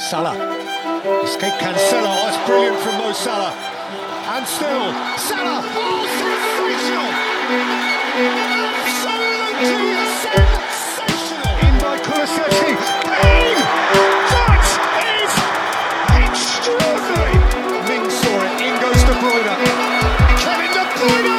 [0.00, 0.32] Salah.
[1.22, 2.08] Escape Cancelo.
[2.08, 3.52] Oh, that's brilliant from Mo Salah.
[4.32, 5.60] And still, Salah.
[5.76, 7.10] Oh, sensational!
[8.80, 9.76] Absolutely
[10.24, 11.52] sensational!
[11.68, 12.72] In by Kulusevski.
[13.12, 13.60] Bang!
[14.32, 14.64] That
[15.04, 15.32] is
[16.24, 17.36] extraordinary!
[17.84, 18.52] Ming saw it.
[18.66, 19.54] In goes De Bruyne.
[20.40, 21.38] Kevin De Bruyne!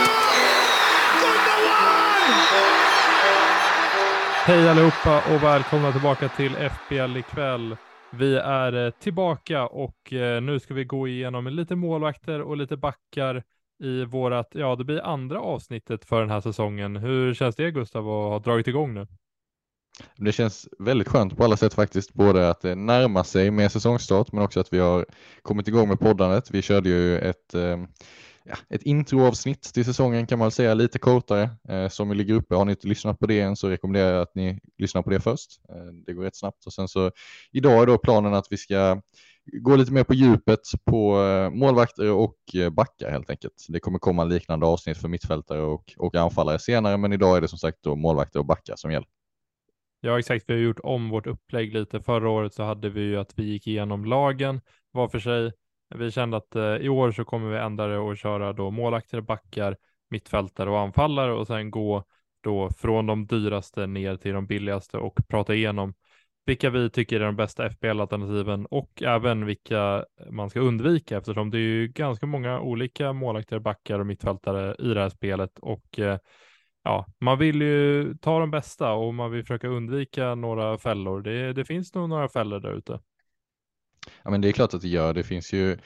[4.45, 7.77] Hej allihopa och välkomna tillbaka till FBL ikväll.
[8.13, 12.77] Vi är eh, tillbaka och eh, nu ska vi gå igenom lite målvakter och lite
[12.77, 13.43] backar
[13.83, 16.95] i vårat, ja det blir andra avsnittet för den här säsongen.
[16.95, 19.07] Hur känns det Gustav att ha dragit igång nu?
[20.15, 23.71] Det känns väldigt skönt på alla sätt faktiskt, både att eh, det närmar sig med
[23.71, 25.05] säsongstart men också att vi har
[25.41, 26.51] kommit igång med poddandet.
[26.51, 27.77] Vi körde ju ett, eh,
[28.43, 32.55] ja, ett introavsnitt till säsongen kan man väl säga, lite kortare eh, som ligger uppe.
[32.55, 35.19] Har ni inte lyssnat på det än så rekommenderar jag att ni lyssnar på det
[35.19, 35.61] först.
[35.69, 37.11] Eh, det går rätt snabbt och sen så
[37.51, 39.01] idag är då planen att vi ska
[39.45, 43.65] gå lite mer på djupet på eh, målvakter och eh, backar helt enkelt.
[43.69, 47.47] Det kommer komma liknande avsnitt för mittfältare och, och anfallare senare, men idag är det
[47.47, 49.07] som sagt då målvakter och backar som gäller.
[50.01, 52.01] Ja exakt, vi har gjort om vårt upplägg lite.
[52.01, 55.51] Förra året så hade vi ju att vi gick igenom lagen var för sig.
[55.95, 59.21] Vi kände att eh, i år så kommer vi ändra det och köra då målvakter,
[59.21, 59.77] backar,
[60.09, 62.03] mittfältare och anfallare och sen gå
[62.43, 65.93] då från de dyraste ner till de billigaste och prata igenom
[66.45, 71.57] vilka vi tycker är de bästa FPL-alternativen och även vilka man ska undvika eftersom det
[71.57, 76.17] är ju ganska många olika målvakter, backar och mittfältare i det här spelet och eh,
[76.83, 81.21] ja, man vill ju ta de bästa och man vill försöka undvika några fällor.
[81.21, 82.99] Det, det finns nog några fällor där ute.
[84.23, 85.13] Ja, men det är klart att det gör.
[85.13, 85.77] Det finns ju,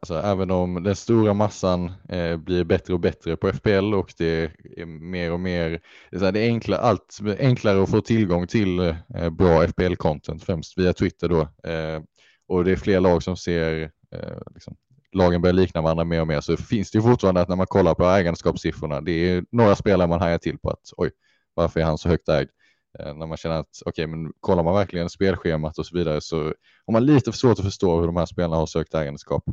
[0.00, 4.50] alltså, även om den stora massan eh, blir bättre och bättre på FPL och det
[4.76, 5.70] är mer och mer,
[6.10, 9.66] det är, så här, det är enklare, allt enklare att få tillgång till eh, bra
[9.66, 11.40] FPL-content, främst via Twitter då.
[11.70, 12.02] Eh,
[12.48, 13.82] och det är fler lag som ser,
[14.14, 14.76] eh, liksom,
[15.12, 17.66] lagen börjar likna varandra mer och mer, så finns det ju fortfarande att när man
[17.66, 21.10] kollar på ägandeskapssiffrorna, det är några spelare man hajar till på att oj,
[21.54, 22.48] varför är han så högt ägd?
[22.98, 26.20] Eh, när man känner att okej, okay, men kollar man verkligen spelschemat och så vidare
[26.20, 26.36] så
[26.86, 29.44] har man lite för svårt att förstå hur de här spelarna har sökt ägandeskap.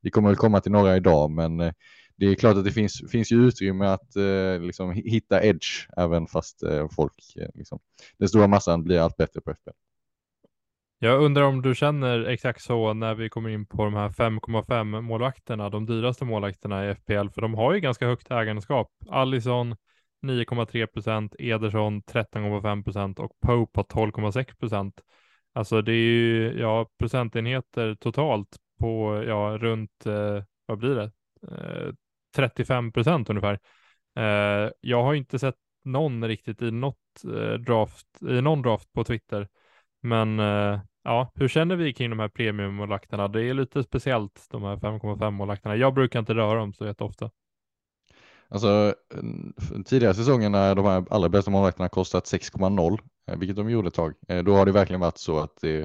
[0.00, 1.72] Vi kommer väl komma till några idag, men eh,
[2.16, 6.26] det är klart att det finns, finns ju utrymme att eh, liksom, hitta edge även
[6.26, 7.78] fast eh, folk, eh, liksom,
[8.18, 9.70] den stora massan blir allt bättre på FPL.
[11.02, 15.00] Jag undrar om du känner exakt så när vi kommer in på de här 5,5
[15.00, 18.88] målvakterna, de dyraste målvakterna i FPL, för de har ju ganska högt ägandeskap.
[19.08, 19.76] Allison
[20.22, 25.00] 9,3 procent, Ederson 13,5 procent och Pope har 12,6 procent.
[25.52, 31.10] Alltså det är ju ja, procentenheter totalt på ja, runt, eh, vad blir det,
[31.48, 31.94] eh,
[32.36, 33.58] 35 procent ungefär.
[34.16, 39.04] Eh, jag har inte sett någon riktigt i något eh, draft, i någon draft på
[39.04, 39.48] Twitter.
[40.02, 43.28] Men eh, ja, hur känner vi kring de här premiummålvakterna?
[43.28, 45.76] Det är lite speciellt, de här 5,5 målvakterna.
[45.76, 47.30] Jag brukar inte röra dem så jätteofta.
[48.50, 48.94] Alltså
[49.84, 52.98] tidigare säsonger när de här allra bästa målvakterna kostat 6,0,
[53.30, 55.80] eh, vilket de gjorde ett tag, eh, då har det verkligen varit så att det,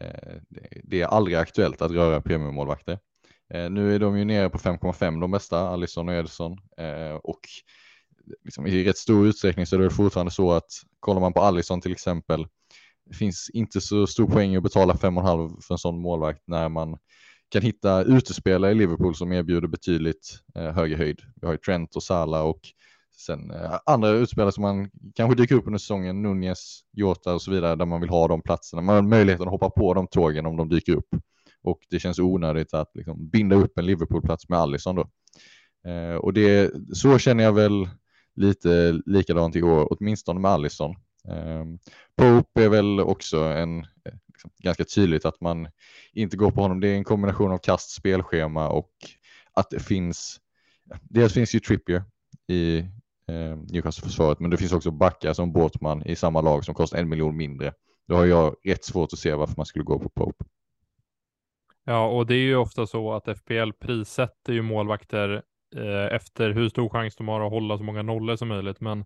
[0.00, 0.40] eh,
[0.84, 2.98] det är aldrig aktuellt att röra premiummålvakter.
[3.70, 6.58] Nu är de ju nere på 5,5 de bästa, Alisson och Edison,
[7.22, 7.40] och
[8.44, 11.80] liksom i rätt stor utsträckning så är det fortfarande så att kollar man på Alisson
[11.80, 12.46] till exempel,
[13.04, 16.98] det finns inte så stor poäng att betala 5,5 för en sån målvakt när man
[17.50, 21.20] kan hitta utespelare i Liverpool som erbjuder betydligt eh, högre höjd.
[21.40, 22.60] Vi har ju Trent och Salah och
[23.16, 27.50] sen eh, andra utspelare som man kanske dyker upp under säsongen, Nunez, Jota och så
[27.50, 28.82] vidare, där man vill ha de platserna.
[28.82, 31.08] Man har möjligheten att hoppa på de tågen om de dyker upp.
[31.62, 35.10] Och det känns onödigt att liksom, binda upp en Liverpool-plats med Allison då.
[35.90, 37.88] Eh, och det, så känner jag väl
[38.36, 40.90] lite likadant i år, åtminstone med Allison.
[41.28, 41.64] Eh,
[42.16, 43.86] Pope är väl också en
[44.40, 45.68] liksom, ganska tydligt att man
[46.12, 46.80] inte går på honom.
[46.80, 48.90] Det är en kombination av kast spelschema och
[49.52, 50.40] att det finns,
[51.02, 52.02] dels finns ju Trippier
[52.46, 52.78] i
[53.28, 57.08] eh, Newcastle-försvaret, men det finns också backar som Båtman i samma lag som kostar en
[57.08, 57.72] miljon mindre.
[58.08, 60.44] Då har jag rätt svårt att se varför man skulle gå på Pope.
[61.84, 65.42] Ja, och det är ju ofta så att FPL prissätter ju målvakter
[65.76, 69.04] eh, efter hur stor chans de har att hålla så många nollor som möjligt, men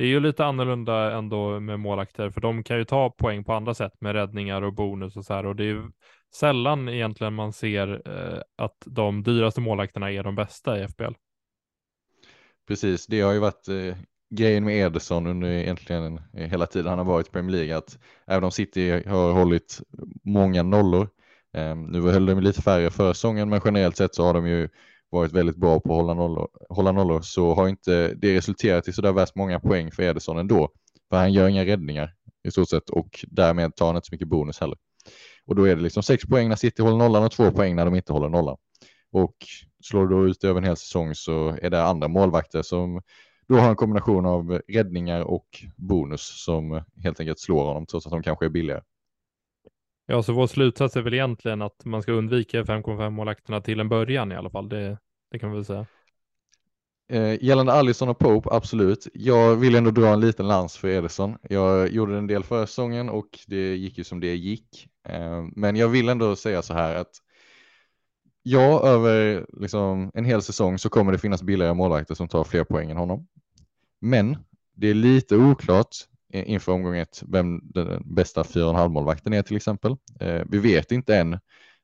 [0.00, 3.52] det är ju lite annorlunda ändå med målakter, för de kan ju ta poäng på
[3.52, 5.46] andra sätt med räddningar och bonus och så här.
[5.46, 5.82] Och det är ju
[6.34, 11.12] sällan egentligen man ser eh, att de dyraste målakterna är de bästa i FBL.
[12.68, 13.96] Precis, det har ju varit eh,
[14.30, 17.98] grejen med Ederson under egentligen eh, hela tiden han har varit i Premier League, att
[18.26, 19.80] även om City har hållit
[20.24, 21.08] många nollor,
[21.54, 24.68] eh, nu höll de lite färre förra säsongen, men generellt sett så har de ju
[25.10, 28.92] varit väldigt bra på att hålla nollor, hålla nollor så har inte det resulterat i
[28.92, 30.68] sådär värst många poäng för Ederson ändå.
[31.08, 32.14] För han gör inga räddningar.
[32.44, 34.76] i stort sett och därmed tar han inte så mycket bonus heller.
[35.46, 37.84] Och då är det liksom sex poäng när City håller nollan och två poäng när
[37.84, 38.56] de inte håller nollan.
[39.12, 39.36] Och
[39.84, 43.02] slår du då ut över en hel säsong så är det andra målvakter som
[43.48, 45.46] då har en kombination av räddningar och
[45.76, 48.80] bonus som helt enkelt slår honom trots att de kanske är billigare.
[50.10, 53.88] Ja, så vår slutsats är väl egentligen att man ska undvika 5,5 målakterna till en
[53.88, 54.68] början i alla fall.
[54.68, 54.98] Det,
[55.30, 55.86] det kan vi väl säga.
[57.12, 59.08] Eh, gällande Allison och Pope, absolut.
[59.14, 61.36] Jag vill ändå dra en liten lans för Ederson.
[61.42, 64.88] Jag gjorde en del förra säsongen och det gick ju som det gick.
[65.08, 67.12] Eh, men jag vill ändå säga så här att
[68.42, 72.64] ja, över liksom en hel säsong så kommer det finnas billigare målvakter som tar fler
[72.64, 73.26] poäng än honom.
[74.00, 74.36] Men
[74.74, 75.96] det är lite oklart
[76.32, 79.96] inför omgång ett vem den bästa 4,5 målvakten är till exempel.
[80.20, 81.32] Eh, vi vet inte än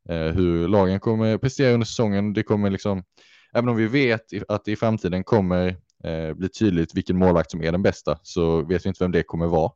[0.09, 2.33] eh, hur lagen kommer prestera under säsongen.
[2.33, 3.05] Det kommer liksom,
[3.53, 7.63] även om vi vet att det i framtiden kommer eh, bli tydligt vilken målvakt som
[7.63, 9.73] är den bästa så vet vi inte vem det kommer vara.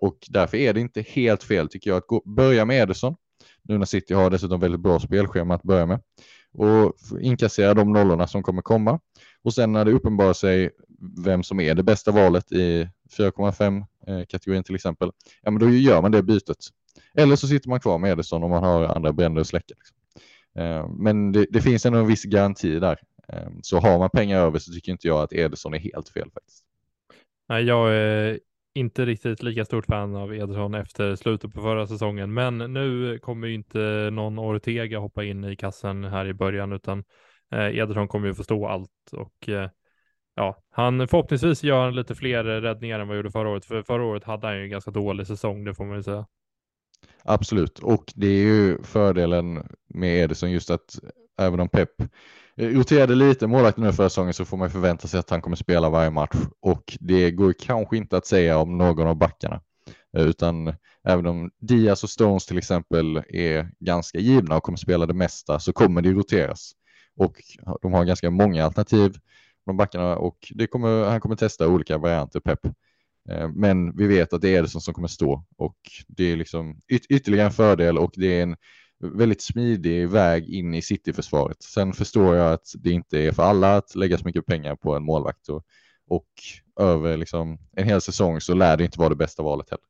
[0.00, 3.16] Och därför är det inte helt fel tycker jag att gå, börja med Ederson.
[3.62, 6.00] Nu när City har dessutom väldigt bra spelschema att börja med.
[6.52, 9.00] Och inkassera de nollorna som kommer komma.
[9.42, 10.70] Och sen när det uppenbarar sig
[11.24, 12.88] vem som är det bästa valet i
[13.18, 15.10] 4,5 eh, kategorin till exempel,
[15.42, 16.66] ja men då gör man det bytet.
[17.14, 19.74] Eller så sitter man kvar med Ederson om man har andra bränder att släcka.
[19.78, 19.96] Liksom.
[20.54, 22.98] Eh, men det, det, finns ändå en viss garanti där.
[23.28, 26.30] Eh, så har man pengar över så tycker inte jag att Ederson är helt fel
[26.34, 26.64] faktiskt.
[27.48, 28.40] Nej, jag är
[28.74, 33.46] inte riktigt lika stort fan av Ederson efter slutet på förra säsongen, men nu kommer
[33.46, 37.04] ju inte någon Ortega hoppa in i kassen här i början, utan
[37.52, 39.48] Ederson kommer ju förstå allt och
[40.40, 43.64] ja, han förhoppningsvis gör lite fler räddningar än vad han gjorde förra året.
[43.64, 46.26] För förra året hade han ju en ganska dålig säsong, det får man ju säga.
[47.24, 50.98] Absolut, och det är ju fördelen med Ederson just att
[51.40, 51.88] även om Pep
[52.56, 55.56] eh, roterade lite målvakten nu förra säsongen så får man förvänta sig att han kommer
[55.56, 59.60] spela varje match och det går kanske inte att säga om någon av backarna.
[60.16, 60.74] Eh, utan
[61.08, 65.58] även om Diaz och Stones till exempel är ganska givna och kommer spela det mesta
[65.58, 66.72] så kommer det roteras.
[67.16, 67.36] Och
[67.82, 69.16] de har ganska många alternativ
[69.70, 72.66] från backarna och det kommer, han kommer testa olika varianter Pep.
[73.30, 75.76] Eh, men vi vet att det är Ederson som kommer stå och
[76.08, 78.56] det är liksom yt ytterligare en fördel och det är en
[78.98, 81.62] väldigt smidig väg in i City-försvaret.
[81.62, 84.96] Sen förstår jag att det inte är för alla att lägga så mycket pengar på
[84.96, 85.64] en målvakt och,
[86.06, 86.28] och
[86.80, 89.84] över liksom en hel säsong så lär det inte vara det bästa valet heller.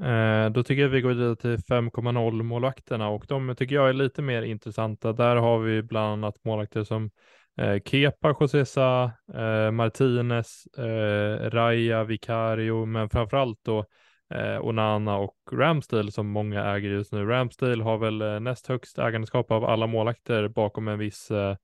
[0.00, 3.92] Eh, då tycker jag vi går vidare till 5,0 målvakterna och de tycker jag är
[3.92, 5.12] lite mer intressanta.
[5.12, 7.10] Där har vi bland annat målvakter som
[7.58, 13.84] Eh, Kepa, Josesa, eh, Martinez, eh, Raya, Vicario, men framförallt då
[14.34, 17.26] eh, Onana och Ramsdale som många äger just nu.
[17.26, 21.56] Ramsdale har väl eh, näst högst ägandeskap av alla målakter bakom en viss eh,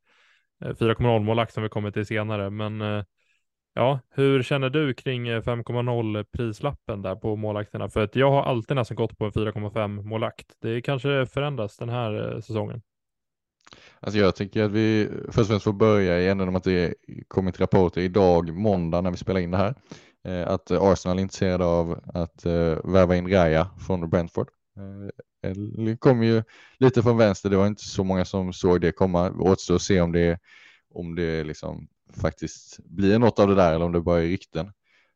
[0.64, 3.04] eh 4,0 målakt som vi kommer till senare, men eh,
[3.78, 7.88] Ja, hur känner du kring eh, 5,0 prislappen där på målakterna?
[7.90, 10.46] För att jag har alltid nästan gått på en 4,5 målakt.
[10.60, 12.82] Det kanske förändras den här säsongen.
[14.00, 16.94] Alltså jag tycker att vi först och främst får börja i änden om att det
[17.28, 19.74] kommit rapporter idag, måndag när vi spelar in det här,
[20.24, 22.52] eh, att Arsenal är intresserade av att eh,
[22.84, 24.48] värva in Raya från Brentford.
[24.76, 25.50] Eh,
[25.86, 26.42] det kom ju
[26.78, 29.30] lite från vänster, det var inte så många som såg det komma.
[29.30, 30.38] Återstår att se om det,
[30.94, 31.88] om det liksom
[32.22, 34.72] faktiskt blir något av det där eller om det bara är rykten.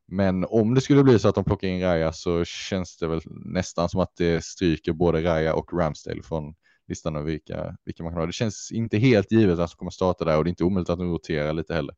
[0.07, 3.21] Men om det skulle bli så att de plockar in Raya så känns det väl
[3.31, 6.55] nästan som att det stryker både Raya och Ramsdale från
[6.93, 8.27] listan över vilka, vilka man kan ha.
[8.27, 10.91] Det känns inte helt givet att som kommer starta där och det är inte omöjligt
[10.91, 11.95] att de roterar lite heller.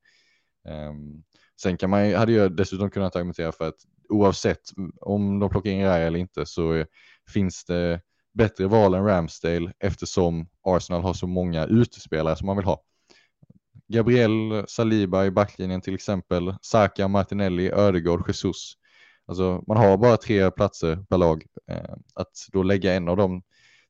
[0.68, 1.24] Um,
[1.62, 3.74] sen kan man, hade jag dessutom kunnat argumentera för att
[4.08, 4.60] oavsett
[5.00, 6.84] om de plockar in Raya eller inte så
[7.32, 8.00] finns det
[8.34, 12.82] bättre val än Ramsdale eftersom Arsenal har så många utespelare som man vill ha.
[13.88, 18.74] Gabriel Saliba i backlinjen till exempel, Saka, Martinelli, Ödegård, Jesus.
[19.26, 21.44] Alltså man har bara tre platser per lag.
[21.68, 23.42] Ehm, att då lägga en av dem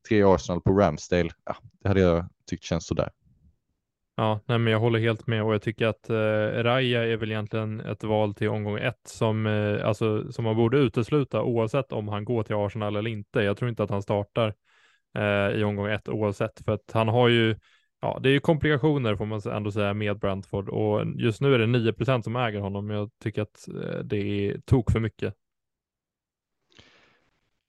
[0.08, 3.10] tre Arsenal på Ramsdale, ja, det hade jag tyckt känns sådär.
[4.16, 7.30] Ja, nej, men jag håller helt med och jag tycker att eh, Raya är väl
[7.30, 12.08] egentligen ett val till omgång ett som, eh, alltså, som man borde utesluta oavsett om
[12.08, 13.40] han går till Arsenal eller inte.
[13.40, 14.54] Jag tror inte att han startar
[15.14, 17.56] eh, i omgång ett oavsett för att han har ju,
[18.00, 21.58] ja, det är ju komplikationer får man ändå säga med Brentford och just nu är
[21.58, 22.90] det 9% som äger honom.
[22.90, 25.34] Jag tycker att eh, det är tok för mycket.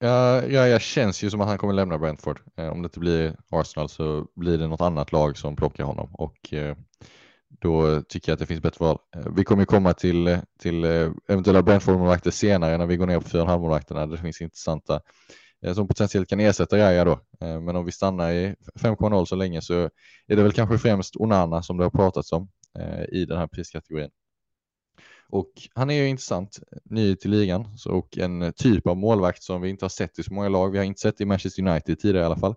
[0.05, 2.39] Ja, ja, jag känns ju som att han kommer lämna Brentford.
[2.57, 6.15] Eh, om det inte blir Arsenal så blir det något annat lag som plockar honom
[6.15, 6.75] och eh,
[7.49, 8.97] då tycker jag att det finns bättre val.
[9.15, 13.27] Eh, vi kommer komma till, till eh, eventuella Brentford-målvakter senare när vi går ner på
[13.27, 14.05] 4,5 målvakterna.
[14.05, 15.01] Det finns intressanta
[15.65, 17.19] eh, som potentiellt kan ersätta Raja då.
[17.41, 19.73] Eh, men om vi stannar i 5,0 så länge så
[20.27, 23.47] är det väl kanske främst Onana som det har pratats om eh, i den här
[23.47, 24.09] priskategorin.
[25.29, 29.69] Och han är ju intressant, ny till ligan och en typ av målvakt som vi
[29.69, 30.71] inte har sett i så många lag.
[30.71, 32.55] Vi har inte sett i Manchester United tidigare i alla fall.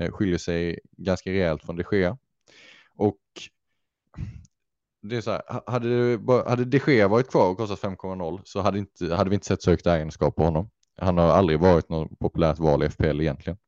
[0.00, 2.18] Eh, skiljer sig ganska rejält från de Gea.
[2.96, 3.18] Och
[5.02, 8.78] det är så här, hade, hade de Gea varit kvar och kostat 5,0 så hade,
[8.78, 10.70] inte, hade vi inte sett så högt ägandeskap på honom.
[11.00, 13.58] Han har aldrig varit något populärt val i FPL egentligen.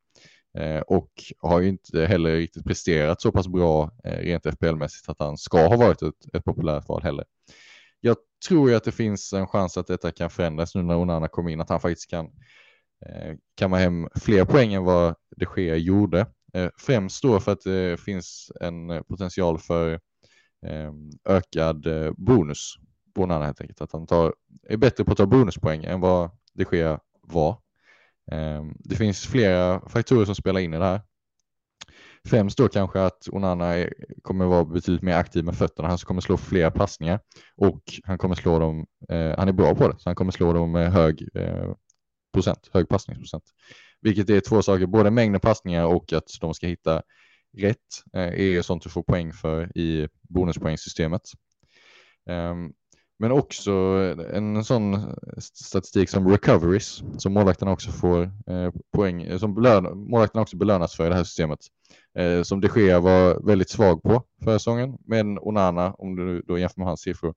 [0.58, 5.18] Eh, och har ju inte heller riktigt presterat så pass bra eh, rent FPL-mässigt att
[5.18, 7.24] han ska ha varit ett, ett populärt val heller.
[8.06, 8.16] Jag
[8.48, 11.48] tror ju att det finns en chans att detta kan förändras nu när Onana kom
[11.48, 12.26] in, att han faktiskt kan
[13.06, 16.26] eh, kamma hem fler poäng än vad de Gea gjorde.
[16.52, 20.00] Eh, främst då för att det finns en potential för
[20.66, 22.74] ehm, ökad eh, bonus
[23.14, 23.80] på Onana helt enkelt.
[23.80, 24.34] Att han tar,
[24.68, 27.58] är bättre på att ta bonuspoäng än vad de Gea var.
[28.30, 31.00] Ehm, det finns flera faktorer som spelar in i det här.
[32.28, 35.88] Främst då kanske att Onana är, kommer vara betydligt mer aktiv med fötterna.
[35.88, 37.20] Han kommer slå fler passningar
[37.56, 38.86] och han kommer slå dem.
[39.08, 41.72] Eh, han är bra på det, så han kommer slå dem med hög eh,
[42.32, 43.44] procent, hög passningsprocent.
[44.00, 47.02] Vilket är två saker, både mängden passningar och att de ska hitta
[47.58, 47.78] rätt
[48.16, 51.22] eh, är sånt du får poäng för i bonuspoängsystemet.
[52.26, 52.72] Um, ehm,
[53.18, 53.72] men också
[54.32, 60.42] en sån statistik som recoveries som målvakterna också får eh, poäng, eh, som belön, målvakterna
[60.42, 61.58] också belönas för i det här systemet.
[62.18, 66.58] Eh, som de Gea var väldigt svag på förra säsongen, men Onana, om du då
[66.58, 67.34] jämför med hans siffror,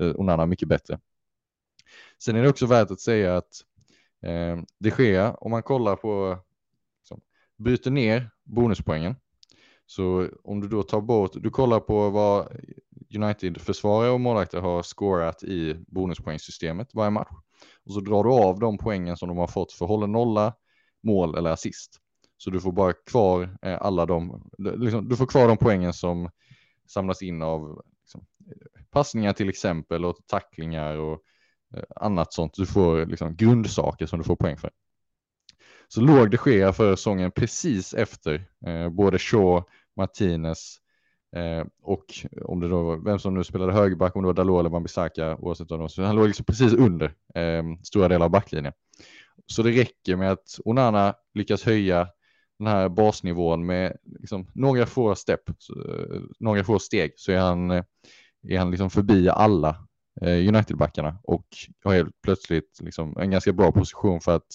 [0.00, 0.98] eh, Onana mycket bättre.
[2.18, 3.64] Sen är det också värt att säga att
[4.22, 6.38] eh, de Gea, om man kollar på,
[7.00, 7.20] liksom,
[7.56, 9.16] byter ner bonuspoängen,
[9.90, 12.48] så om du då tar bort, du kollar på vad
[13.14, 17.28] United-försvarare och målvakter har scorat i bonuspoängsystemet varje match.
[17.84, 20.54] Och så drar du av de poängen som de har fått för håller nolla,
[21.02, 21.96] mål eller assist.
[22.36, 26.30] Så du får bara kvar eh, alla de, liksom, du får kvar de poängen som
[26.88, 28.26] samlas in av liksom,
[28.90, 31.22] passningar till exempel och tacklingar och
[31.76, 32.54] eh, annat sånt.
[32.54, 34.70] Du får liksom, grundsaker som du får poäng för.
[35.92, 39.62] Så låg det sker för säsongen precis efter eh, både Shaw,
[39.96, 40.80] Martinez
[41.36, 42.04] Eh, och
[42.44, 45.36] om det då var vem som nu spelade högerback, om det var Dalot eller Wan-Bissaka,
[45.40, 48.72] oavsett av dem, så han låg liksom precis under eh, stora delar av backlinjen.
[49.46, 52.08] Så det räcker med att Onana lyckas höja
[52.58, 57.70] den här basnivån med liksom några få step, eh, några få steg, så är han,
[57.70, 57.84] eh,
[58.48, 59.86] är han liksom förbi alla
[60.20, 61.46] eh, United-backarna och
[61.84, 64.46] har helt plötsligt liksom en ganska bra position för att,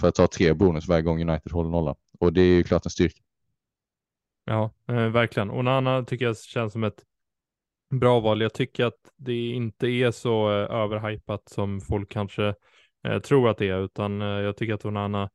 [0.00, 1.94] för att ta tre bonus varje gång United håller nollan.
[2.20, 3.22] Och det är ju klart en styrka.
[4.50, 5.50] Ja, eh, verkligen.
[5.50, 7.04] Onana tycker jag känns som ett
[7.90, 8.40] bra val.
[8.40, 12.54] Jag tycker att det inte är så eh, överhypat som folk kanske
[13.04, 15.30] eh, tror att det är, utan eh, jag tycker att Onana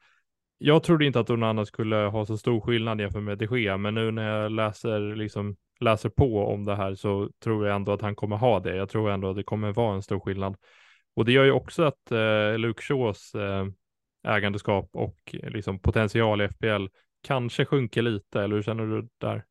[0.58, 3.96] jag trodde inte att Onana skulle ha så stor skillnad jämfört med de Gea, men
[3.96, 8.02] nu när jag läser, liksom, läser på om det här så tror jag ändå att
[8.02, 8.76] han kommer ha det.
[8.76, 10.58] Jag tror ändå att det kommer vara en stor skillnad.
[11.16, 13.66] Och det gör ju också att eh, Luke Shaws eh,
[14.28, 16.86] ägandeskap och liksom potential i FPL
[17.26, 19.46] kanske sjunker lite, eller hur känner du där?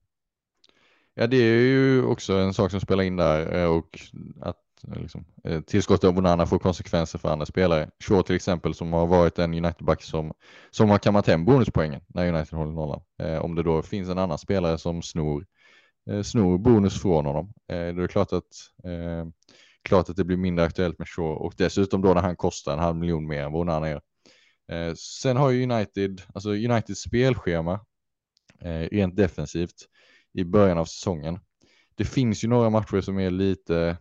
[1.14, 4.00] Ja, det är ju också en sak som spelar in där eh, och
[4.40, 4.56] att
[4.88, 7.90] eh, liksom, eh, tillskottet av Bonana får konsekvenser för andra spelare.
[8.04, 10.32] Shaw till exempel som har varit en United-back som,
[10.70, 13.00] som har kammat hem bonuspoängen när United håller nollan.
[13.22, 15.46] Eh, om det då finns en annan spelare som snor,
[16.10, 18.44] eh, snor bonus från honom, eh, då är det klart att,
[19.82, 22.78] klart att det blir mindre aktuellt med Shaw och dessutom då när han kostar en
[22.78, 24.00] halv miljon mer än vad Bonana gör.
[24.68, 27.80] Eh, sen har ju United, alltså Uniteds spelschema
[28.60, 29.88] eh, rent defensivt
[30.32, 31.38] i början av säsongen.
[31.94, 33.96] Det finns ju några matcher som är lite,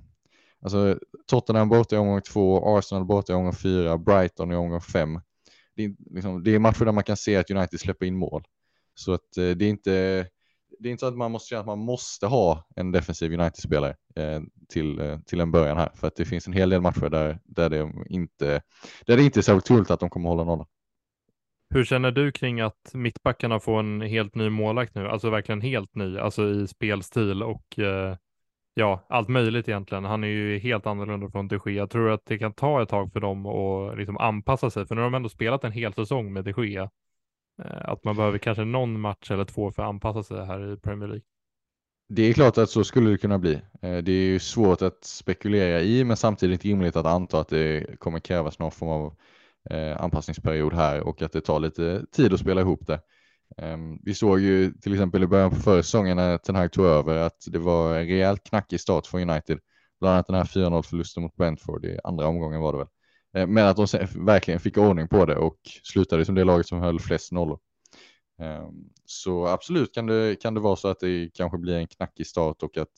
[0.62, 5.22] alltså Tottenham borta i omgång två, Arsenal borta i omgång fyra, Brighton i omgång fem.
[5.76, 8.44] Det är, liksom, det är matcher där man kan se att United släpper in mål.
[8.96, 10.28] Så att eh, det är inte,
[10.84, 13.96] det är inte så att man måste känna att man måste ha en defensiv United-spelare
[14.16, 17.10] eh, till, eh, till en början här, för att det finns en hel del matcher
[17.10, 18.62] där, där, det, inte,
[19.06, 20.66] där det inte är särskilt troligt att de kommer hålla nollan.
[21.70, 25.08] Hur känner du kring att mittbackarna får en helt ny målvakt nu?
[25.08, 28.18] Alltså verkligen helt ny, alltså i spelstil och eh,
[28.74, 30.06] ja, allt möjligt egentligen.
[30.06, 31.76] Han är ju helt annorlunda från de Gea.
[31.76, 34.96] Jag tror att det kan ta ett tag för dem att liksom anpassa sig, för
[34.96, 36.90] nu har de ändå spelat en hel säsong med de Gea.
[37.60, 40.78] Eh, att man behöver kanske någon match eller två för att anpassa sig här i
[40.78, 41.26] Premier League.
[42.10, 43.54] Det är klart att så skulle det kunna bli.
[43.82, 48.00] Eh, det är ju svårt att spekulera i, men samtidigt rimligt att anta att det
[48.00, 49.16] kommer krävas någon form av
[49.70, 53.02] eh, anpassningsperiod här och att det tar lite tid att spela ihop det.
[53.58, 56.86] Ehm, vi såg ju till exempel i början på förra säsongen när Ten Hag tog
[56.86, 59.60] över att det var en rejält knackig start för United.
[60.00, 62.88] Bland annat den här 4-0 förlusten mot Brentford i andra omgången var det väl.
[63.34, 66.80] Eh, men att de verkligen fick ordning på det och slutade som det laget som
[66.80, 67.60] höll flest nollor.
[68.40, 72.28] Ehm, så absolut kan det, kan det vara så att det kanske blir en knackig
[72.28, 72.90] start och att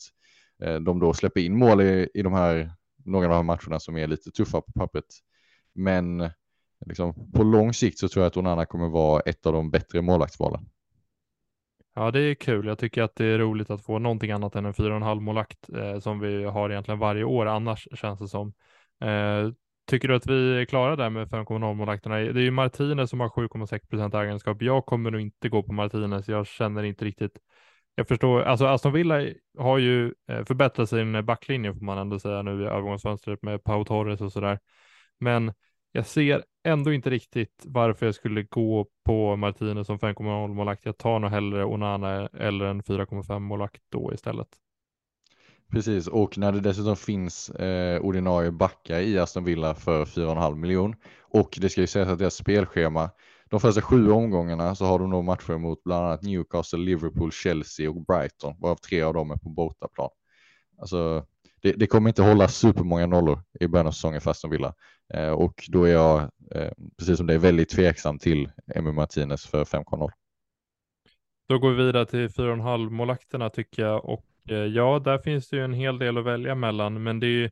[0.64, 2.72] eh, de då släpper in mål i, i de här
[3.06, 5.06] några av de här matcherna som är lite tuffa på pappret.
[5.74, 6.30] Men
[6.86, 10.02] liksom, på lång sikt så tror jag att Onana kommer vara ett av de bättre
[10.02, 10.70] målvaktsvalen.
[11.96, 12.66] Ja, det är kul.
[12.68, 16.00] Jag tycker att det är roligt att få någonting annat än en 4,5 målakt eh,
[16.00, 18.54] som vi har egentligen varje år annars känns det som.
[19.02, 19.52] Eh,
[19.86, 22.16] tycker du att vi är klara där med 5,0 målvakterna?
[22.16, 24.62] Det är ju Martinez som har 7,6 procent ägarskap.
[24.62, 26.28] Jag kommer nog inte gå på Martinez.
[26.28, 27.38] Jag känner inte riktigt.
[27.96, 29.28] Jag förstår, alltså Aston Villa
[29.58, 33.86] har ju eh, förbättrat sin backlinje får man ändå säga nu i övergångsfönstret med Pau
[33.86, 34.60] Torres och sådär.
[35.20, 35.54] Men
[35.92, 40.86] jag ser ändå inte riktigt varför jag skulle gå på Martinez som 5,0 målvakt.
[40.86, 44.48] Jag tar nog hellre Onana eller en 4,5 målvakt då istället.
[45.72, 50.96] Precis, och när det dessutom finns eh, ordinarie backar i Aston Villa för 4,5 miljon
[51.22, 53.10] och det ska ju sägas att deras spelschema,
[53.50, 57.90] de första sju omgångarna så har de nog matcher mot bland annat Newcastle, Liverpool, Chelsea
[57.90, 60.10] och Brighton, varav tre av dem är på bortaplan.
[60.80, 61.26] Alltså,
[61.62, 64.74] det, det, kommer inte hålla supermånga nollor i början av säsongen för Aston Villa
[65.14, 69.46] eh, och då är jag, eh, precis som det är väldigt tveksam till Emmy Martinez
[69.46, 70.10] för 5,0.
[71.48, 75.58] Då går vi vidare till 4,5 målakterna tycker jag och Eh, ja, där finns det
[75.58, 77.50] ju en hel del att välja mellan, men det är ju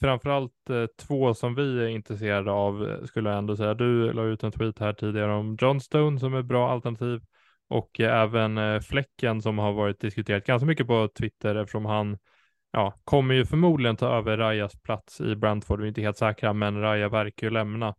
[0.00, 3.74] framförallt eh, två som vi är intresserade av, eh, skulle jag ändå säga.
[3.74, 7.20] Du la ut en tweet här tidigare om John Stone som är bra alternativ
[7.68, 12.18] och eh, även Fläcken som har varit diskuterat ganska mycket på Twitter eftersom han
[12.72, 15.80] ja, kommer ju förmodligen ta över Rajas plats i Brentford.
[15.80, 17.94] Vi är inte helt säkra, men Raja verkar ju lämna.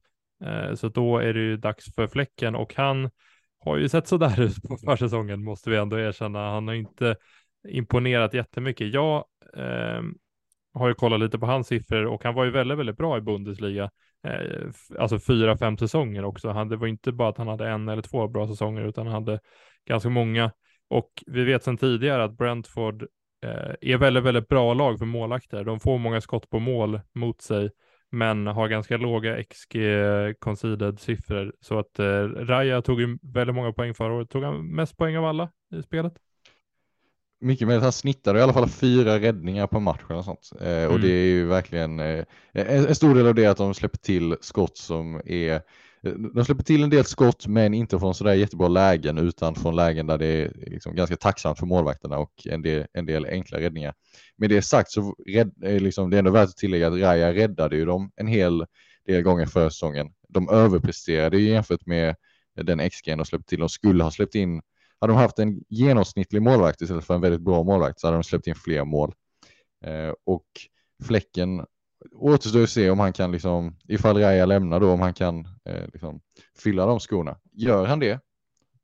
[0.75, 3.09] Så då är det ju dags för Fläcken och han
[3.59, 6.51] har ju sett sådär ut på försäsongen måste vi ändå erkänna.
[6.51, 7.15] Han har inte
[7.69, 8.93] imponerat jättemycket.
[8.93, 9.25] Jag
[9.57, 10.01] eh,
[10.73, 13.21] har ju kollat lite på hans siffror och han var ju väldigt, väldigt bra i
[13.21, 13.91] Bundesliga.
[14.27, 14.69] Eh,
[14.99, 16.49] alltså fyra, fem säsonger också.
[16.49, 19.15] Han, det var inte bara att han hade en eller två bra säsonger utan han
[19.15, 19.39] hade
[19.85, 20.51] ganska många.
[20.87, 23.03] Och vi vet sedan tidigare att Brentford
[23.43, 25.63] eh, är väldigt, väldigt bra lag för målakter.
[25.63, 27.69] De får många skott på mål mot sig
[28.11, 29.77] men har ganska låga XG
[30.39, 31.53] conceded siffror.
[31.61, 34.29] Så att eh, Raja tog ju väldigt många poäng förra året.
[34.29, 36.13] Tog han mest poäng av alla i spelet?
[37.39, 37.83] Mycket möjligt.
[37.83, 40.49] Han snittade i alla fall fyra räddningar på matchen och sånt.
[40.61, 40.91] Eh, mm.
[40.91, 44.35] Och det är ju verkligen eh, en, stor del av det att de släpper till
[44.41, 45.61] skott som är eh,
[46.33, 50.07] de släpper till en del skott men inte från sådär jättebra lägen utan från lägen
[50.07, 53.93] där det är liksom ganska tacksamt för målvakterna och en del, en del enkla räddningar.
[54.37, 57.75] Med det sagt så rädd, liksom, det är ändå värt att tillägga att Raja räddade
[57.75, 58.65] ju dem en hel
[59.07, 60.07] del gånger för säsongen.
[60.29, 62.15] De överpresterade ju jämfört med
[62.55, 63.59] den XG de släppte till.
[63.59, 64.61] De skulle ha släppt in
[64.99, 68.23] hade de haft en genomsnittlig målvakt istället för en väldigt bra målvakt så hade de
[68.23, 69.13] släppt in fler mål.
[69.85, 70.45] Eh, och
[71.03, 71.65] Fläcken
[72.11, 75.87] återstår att se om han kan, liksom, ifall Raja lämnar då, om han kan eh,
[75.93, 76.21] liksom,
[76.57, 77.37] fylla de skorna.
[77.53, 78.19] Gör han det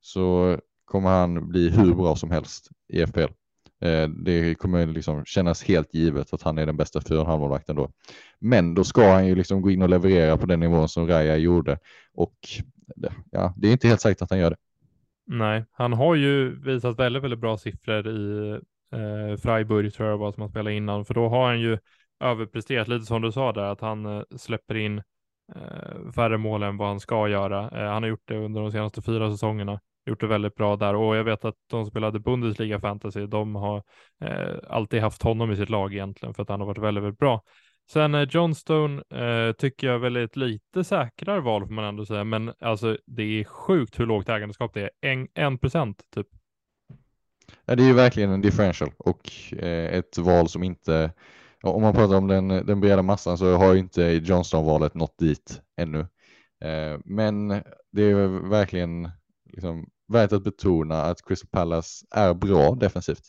[0.02, 3.32] så kommer han bli hur bra som helst i FPL.
[3.82, 7.92] Eh, det kommer liksom kännas helt givet att han är den bästa 4,5 målvakten då.
[8.40, 11.38] Men då ska han ju liksom gå in och leverera på den nivån som Raja
[11.38, 11.80] gjorde
[12.14, 12.36] och
[13.32, 14.58] ja, det är inte helt säkert att han gör det.
[15.26, 18.52] Nej, han har ju visat väldigt, väldigt bra siffror i
[18.92, 21.78] eh, Freiburg tror jag var som han spelade innan, för då har han ju
[22.20, 24.98] överpresterat lite som du sa där, att han eh, släpper in
[25.56, 27.70] eh, färre mål än vad han ska göra.
[27.70, 30.96] Eh, han har gjort det under de senaste fyra säsongerna, gjort det väldigt bra där
[30.96, 33.84] och jag vet att de spelade Bundesliga fantasy, de har
[34.22, 37.20] eh, alltid haft honom i sitt lag egentligen för att han har varit väldigt, väldigt
[37.20, 37.44] bra.
[37.90, 42.06] Sen eh, Johnstone eh, tycker jag väl är ett lite säkrare val får man ändå
[42.06, 44.90] säga, men alltså det är sjukt hur lågt ägandeskap det är.
[45.02, 46.28] En, en procent typ.
[47.66, 51.12] Ja, det är ju verkligen en differential och eh, ett val som inte,
[51.64, 55.62] om man pratar om den, den breda massan så har ju inte Johnstone-valet nått dit
[55.78, 56.00] ännu.
[56.64, 57.48] Eh, men
[57.92, 59.10] det är verkligen
[59.50, 63.24] liksom, värt att betona att Crystal Palace är bra defensivt.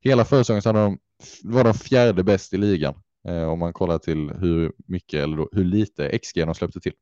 [0.00, 0.98] Hela försäsongen så hade de,
[1.42, 2.94] var de fjärde bäst i ligan
[3.28, 6.92] Eh, om man kollar till hur mycket eller hur lite XG de släppte till.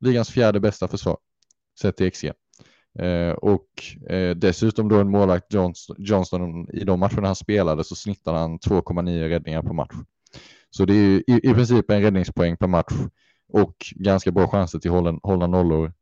[0.00, 1.18] Ligans fjärde bästa försvar
[1.80, 2.32] sett till XG.
[2.98, 3.68] Eh, och
[4.08, 8.58] eh, dessutom då en målvakt Johnston, Johnston i de matcherna han spelade så snittade han
[8.58, 9.94] 2,9 räddningar per match.
[10.70, 12.92] Så det är i, i princip en räddningspoäng per match
[13.52, 15.92] och ganska bra chanser till hålla, hålla nollor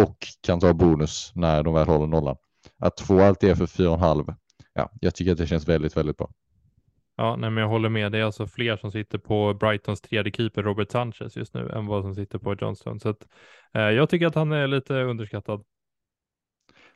[0.00, 2.36] och kan ta bonus när de väl håller nollan.
[2.78, 4.34] Att få allt det för 4,5,
[4.72, 6.30] ja, jag tycker att det känns väldigt, väldigt bra.
[7.16, 8.12] Ja, nej, men jag håller med.
[8.12, 11.86] Det är alltså fler som sitter på Brightons tredje keeper Robert Sanchez just nu än
[11.86, 13.00] vad som sitter på Johnston.
[13.00, 13.28] Så att,
[13.74, 15.64] eh, jag tycker att han är lite underskattad.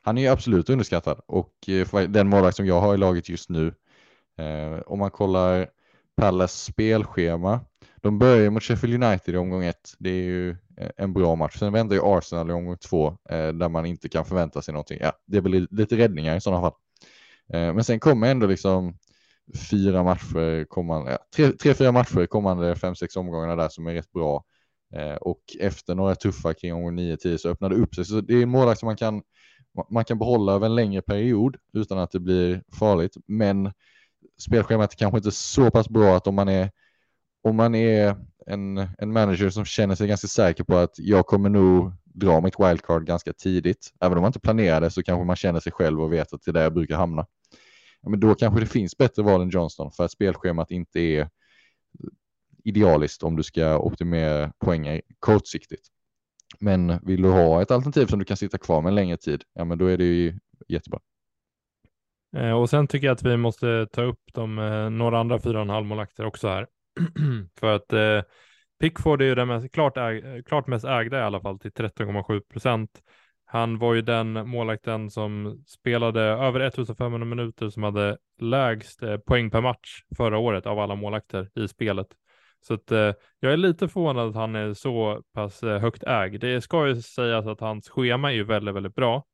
[0.01, 3.49] Han är ju absolut underskattad och eh, den målvakt som jag har i laget just
[3.49, 3.73] nu,
[4.37, 5.67] eh, om man kollar
[6.15, 7.59] Palace spelschema,
[7.95, 9.93] de börjar mot Sheffield United i omgång ett.
[9.99, 11.57] Det är ju eh, en bra match.
[11.59, 14.97] Sen väntar ju Arsenal i omgång två eh, där man inte kan förvänta sig någonting.
[15.01, 16.73] Ja, det blir lite räddningar i sådana fall.
[17.53, 18.97] Eh, men sen kommer ändå liksom
[19.69, 24.11] fyra matcher kommande, tre, tre, fyra matcher kommande fem, sex omgångarna där som är rätt
[24.11, 24.43] bra.
[24.95, 28.05] Eh, och efter några tuffa kring omgång 9-10 så öppnar det upp sig.
[28.05, 29.21] Så det är en målvakt som man kan,
[29.89, 33.17] man kan behålla över en längre period utan att det blir farligt.
[33.27, 33.71] Men
[34.41, 36.71] spelschemat är kanske inte så pass bra att om man är,
[37.43, 38.15] om man är
[38.47, 42.59] en, en manager som känner sig ganska säker på att jag kommer nog dra mitt
[42.59, 43.93] wildcard ganska tidigt.
[43.99, 46.41] Även om man inte planerar det så kanske man känner sig själv och vet att
[46.45, 47.25] det är där jag brukar hamna.
[48.01, 51.29] Ja, men då kanske det finns bättre val än Johnston för att spelschemat inte är
[52.63, 55.87] idealiskt om du ska optimera poängen kortsiktigt.
[56.59, 59.43] Men vill du ha ett alternativ som du kan sitta kvar med en längre tid,
[59.53, 60.99] ja men då är det ju jättebra.
[62.37, 65.77] Eh, och sen tycker jag att vi måste ta upp de, eh, några andra fyra
[65.77, 66.67] och målakter också här.
[67.59, 68.21] För att eh,
[68.79, 71.71] Pickford är ju den mest, klart, äg, eh, klart mest ägda i alla fall till
[71.71, 73.01] 13,7 procent.
[73.53, 79.51] Han var ju den målakten som spelade över 1500 minuter som hade lägst eh, poäng
[79.51, 82.07] per match förra året av alla målakter i spelet.
[82.61, 86.41] Så att, eh, jag är lite förvånad att han är så pass eh, högt ägd.
[86.41, 89.25] Det ska ju sägas att hans schema är ju väldigt, väldigt bra.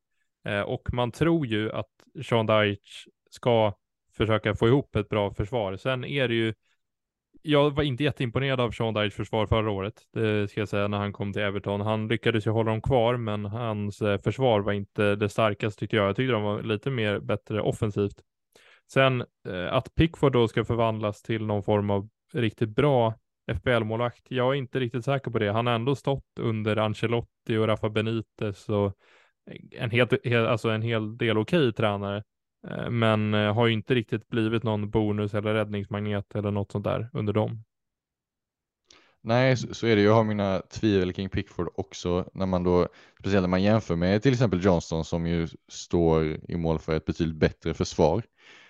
[0.45, 1.91] Eh, och man tror ju att
[2.25, 3.73] Sean Dyche ska
[4.13, 5.77] försöka få ihop ett bra försvar.
[5.77, 6.53] Sen är det ju
[7.47, 9.93] jag var inte jätteimponerad av Sean Dyches försvar förra året.
[10.13, 11.81] Det ska jag säga när han kom till Everton.
[11.81, 15.95] Han lyckades ju hålla dem kvar, men hans eh, försvar var inte det starkaste tyckte
[15.95, 16.07] jag.
[16.07, 18.21] Jag tyckte de var lite mer bättre offensivt.
[18.91, 23.13] Sen eh, att Pickford då ska förvandlas till någon form av riktigt bra
[23.51, 24.25] FBL-målvakt.
[24.27, 25.51] Jag är inte riktigt säker på det.
[25.51, 28.93] Han har ändå stått under Ancelotti och Rafa Benitez och
[29.71, 32.23] en, helt, alltså en hel del okej tränare.
[32.67, 36.85] Eh, men eh, har ju inte riktigt blivit någon bonus eller räddningsmagnet eller något sånt
[36.85, 37.63] där under dem.
[39.21, 40.01] Nej, så, så är det.
[40.01, 42.87] Jag har mina tvivel kring Pickford också när man då,
[43.19, 47.05] speciellt när man jämför med till exempel Johnston som ju står i mål för ett
[47.05, 48.23] betydligt bättre försvar.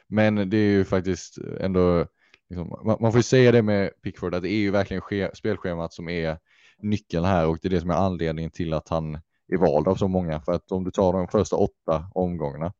[0.08, 2.06] Men det är ju faktiskt ändå,
[2.50, 5.36] liksom, man, man, får ju säga det med Pickford att det är ju verkligen ske,
[5.36, 6.38] spelschemat som är
[6.82, 9.16] nyckeln här och det är det som är anledningen till att han
[9.48, 10.42] är vald av så många.
[10.42, 12.74] För att om du tar de första åtta omgångarna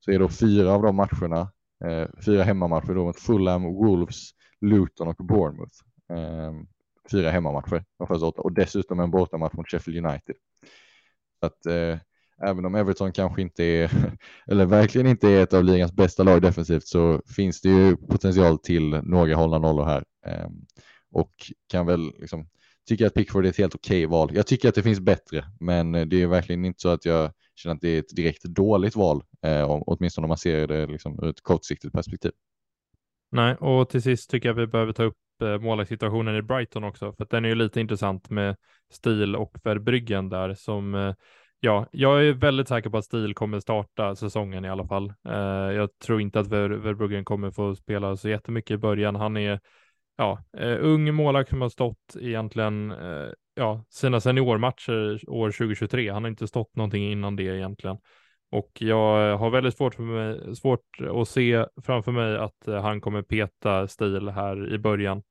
[0.00, 1.52] så är då fyra av de matcherna,
[1.84, 4.30] eh, fyra hemmamatcher då mot Fulham, Wolves,
[4.60, 5.74] Luton och Bournemouth.
[6.12, 6.52] Eh,
[7.10, 10.36] fyra hemmamatcher de första åtta och dessutom en bortamatch mot Sheffield United.
[11.40, 11.98] Så att eh,
[12.48, 13.90] även om Everton kanske inte är,
[14.46, 18.58] eller verkligen inte är ett av ligans bästa lag defensivt så finns det ju potential
[18.58, 20.04] till några hållna nollor här.
[20.26, 20.48] Eh,
[21.12, 21.32] och
[21.68, 22.48] kan väl liksom,
[22.88, 24.30] tycker att Pickford är ett helt okej okay val.
[24.34, 27.74] Jag tycker att det finns bättre, men det är verkligen inte så att jag känner
[27.74, 31.28] att det är ett direkt dåligt val, eh, åtminstone om man ser det liksom ur
[31.28, 32.32] ett kortsiktigt perspektiv.
[33.30, 37.12] Nej, och till sist tycker jag vi behöver ta upp eh, målvaktssituationen i Brighton också,
[37.12, 38.56] för att den är ju lite intressant med
[38.92, 41.14] Stil och Verbryggen där som eh,
[41.60, 45.12] Ja, jag är väldigt säker på att Stil kommer starta säsongen i alla fall.
[45.28, 45.34] Eh,
[45.76, 49.16] jag tror inte att Ver Verbruggen kommer få spela så jättemycket i början.
[49.16, 49.60] Han är
[50.18, 56.10] ja, eh, ung målvakt som har stått egentligen eh, ja, sina seniormatcher år 2023.
[56.10, 57.96] Han har inte stått någonting innan det egentligen.
[58.50, 63.00] Och jag har väldigt svårt, för mig, svårt att se framför mig att eh, han
[63.00, 65.22] kommer peta Stil här i början.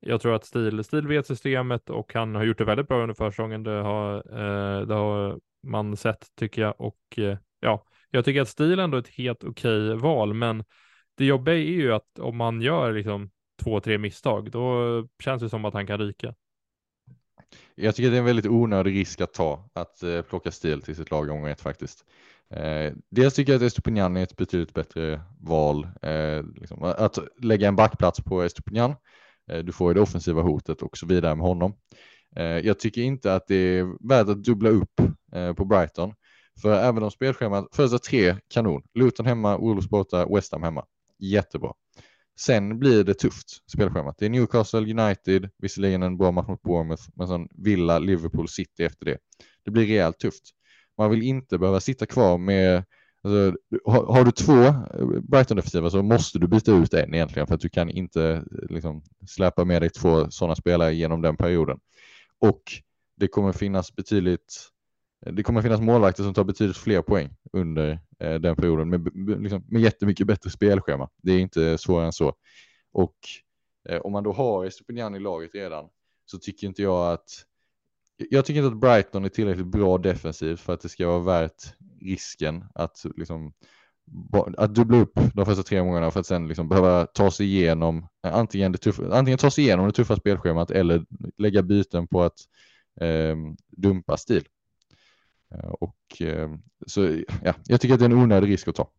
[0.00, 3.14] Jag tror att Stil, Stil vet systemet och han har gjort det väldigt bra under
[3.14, 3.62] försäsongen.
[3.62, 6.80] Det har, eh, det har man sett tycker jag.
[6.80, 10.64] Och eh, ja, jag tycker att Stil ändå är ett helt okej val, men
[11.14, 13.30] det jobbiga är ju att om man gör liksom
[13.62, 16.34] två, tre misstag, då känns det som att han kan ryka.
[17.74, 20.96] Jag tycker det är en väldigt onödig risk att ta, att eh, plocka stil till
[20.96, 22.04] sitt lag omgång ett faktiskt.
[22.50, 25.88] Eh, dels tycker jag att Estopinian är ett betydligt bättre val.
[26.02, 28.94] Eh, liksom, att lägga en backplats på Estopinian,
[29.50, 31.74] eh, du får ju det offensiva hotet och så vidare med honom.
[32.36, 35.00] Eh, jag tycker inte att det är värt att dubbla upp
[35.32, 36.14] eh, på Brighton,
[36.62, 40.84] för även om spelschemat, första tre kanon, Luton hemma, Wolves borta, West Ham hemma,
[41.18, 41.72] jättebra.
[42.38, 44.18] Sen blir det tufft spelschemat.
[44.18, 48.84] Det är Newcastle United, visserligen en bra match mot Bournemouth, men sen Villa, Liverpool, City
[48.84, 49.18] efter det.
[49.64, 50.42] Det blir rejält tufft.
[50.98, 52.84] Man vill inte behöva sitta kvar med
[53.26, 57.54] Alltså, har, har, du två eh, Brighton-defensiva så måste du byta ut en egentligen för
[57.54, 61.78] att du kan inte eh, liksom, släpa med dig två sådana spelare genom den perioden.
[62.40, 62.62] Och
[63.16, 64.68] det kommer finnas betydligt
[65.32, 69.10] det kommer finnas målvakter som tar betydligt fler poäng under eh, den perioden med,
[69.42, 71.08] liksom, med jättemycket bättre spelschema.
[71.22, 72.34] Det är inte svårare än så.
[72.92, 73.16] Och
[73.88, 75.88] eh, om man då har Estopinian i laget redan
[76.24, 77.28] så tycker inte jag att
[78.16, 81.62] jag tycker inte att Brighton är tillräckligt bra defensivt för att det ska vara värt
[82.00, 83.52] risken att liksom
[84.56, 88.08] att dubbla upp de första tre månaderna för att sen liksom behöva ta sig igenom
[88.26, 91.04] eh, antingen, det tuffa, antingen ta sig igenom det tuffa spelschemat eller
[91.38, 92.38] lägga byten på att
[93.00, 93.36] eh,
[93.76, 94.44] dumpa stil.
[95.54, 96.50] Eh, och eh,
[96.86, 98.90] så ja, jag tycker att det är en onödig risk att ta.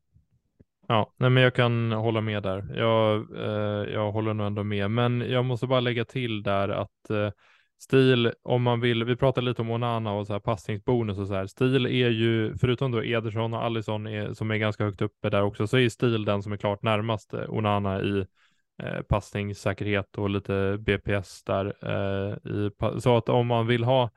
[0.88, 2.74] Ja, nej men jag kan hålla med där.
[2.78, 7.10] Jag, eh, jag håller nog ändå med, men jag måste bara lägga till där att
[7.10, 7.30] eh,
[7.80, 11.34] stil, om man vill, vi pratar lite om Onana och så här passningsbonus och så
[11.34, 11.48] här.
[11.48, 15.42] Stil är ju, förutom då Ederson och Allison är, som är ganska högt uppe där
[15.42, 18.26] också, så är stil den som är klart närmast eh, Onana i
[18.84, 21.74] eh, passningssäkerhet och lite BPS där.
[21.82, 24.10] Eh, i, så att om man vill ha,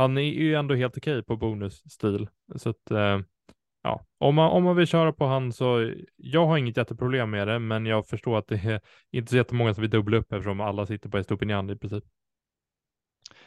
[0.00, 2.28] han är ju ändå helt okej okay på bonusstil.
[2.56, 3.20] Så att eh,
[3.82, 7.48] ja, om man, om man vill köra på han så, jag har inget jätteproblem med
[7.48, 10.60] det, men jag förstår att det är inte så jättemånga som vill dubbla upp eftersom
[10.60, 12.04] alla sitter på Estopinian i princip.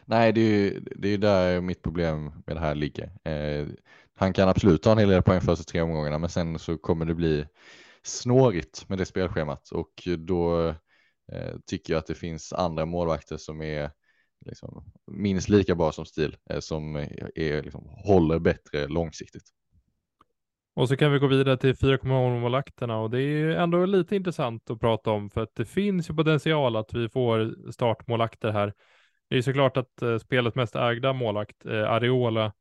[0.05, 3.11] Nej, det är ju det är där mitt problem med det här ligger.
[3.23, 3.67] Eh,
[4.15, 7.05] han kan absolut ta en hel del poäng första tre omgångarna, men sen så kommer
[7.05, 7.45] det bli
[8.03, 10.67] snårigt med det spelschemat och då
[11.31, 13.91] eh, tycker jag att det finns andra målvakter som är
[14.45, 16.95] liksom, minst lika bra som stil, eh, som
[17.35, 19.43] är, liksom, håller bättre långsiktigt.
[20.75, 24.69] Och så kan vi gå vidare till 4,0 målakterna och det är ändå lite intressant
[24.69, 28.73] att prata om för att det finns ju potential att vi får startmålakter här.
[29.29, 32.53] Det är såklart att eh, spelets mest ägda målakt, eh, Areola,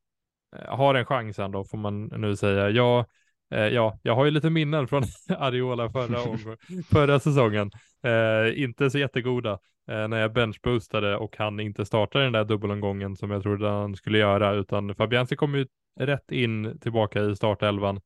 [0.56, 2.70] eh, har en chans ändå får man nu säga.
[2.70, 3.06] Jag,
[3.50, 5.02] eh, ja, jag har ju lite minnen från
[5.38, 6.38] Areola förra,
[6.90, 7.70] förra säsongen.
[8.02, 9.52] Eh, inte så jättegoda
[9.88, 13.96] eh, när jag benchboostade och han inte startade den där dubbelomgången som jag trodde han
[13.96, 15.66] skulle göra, utan Fabianski kom ju
[16.00, 18.00] rätt in tillbaka i startelvan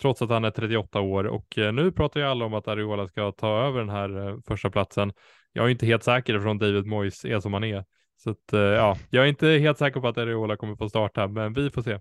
[0.00, 3.08] trots att han är 38 år och eh, nu pratar ju alla om att Ariola
[3.08, 5.12] ska ta över den här eh, första platsen.
[5.52, 7.84] Jag är inte helt säker från David Moyes är som han är.
[8.16, 11.28] Så att, eh, ja, jag är inte helt säker på att Ariola kommer få starta,
[11.28, 11.98] men vi får se.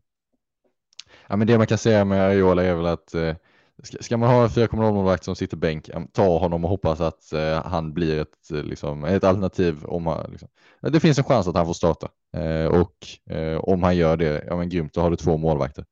[1.27, 3.35] Ja, men det man kan säga med Ariola är väl att eh,
[3.83, 7.33] ska, ska man ha en 4,0 målvakt som sitter bänk, ta honom och hoppas att
[7.33, 10.49] eh, han blir ett, eh, liksom, ett alternativ om han, liksom.
[10.81, 12.95] det finns en chans att han får starta eh, och
[13.35, 15.85] eh, om han gör det, ja men grymt, då har du två målvakter.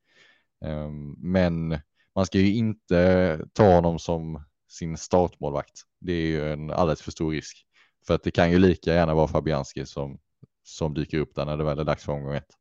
[0.66, 1.80] Ehm, men
[2.16, 5.82] man ska ju inte ta honom som sin startmålvakt.
[6.02, 7.66] Det är ju en alldeles för stor risk
[8.08, 10.20] för att det kan ju lika gärna vara Fabianski som,
[10.64, 12.52] som dyker upp där när det väl är dags för omgång ett.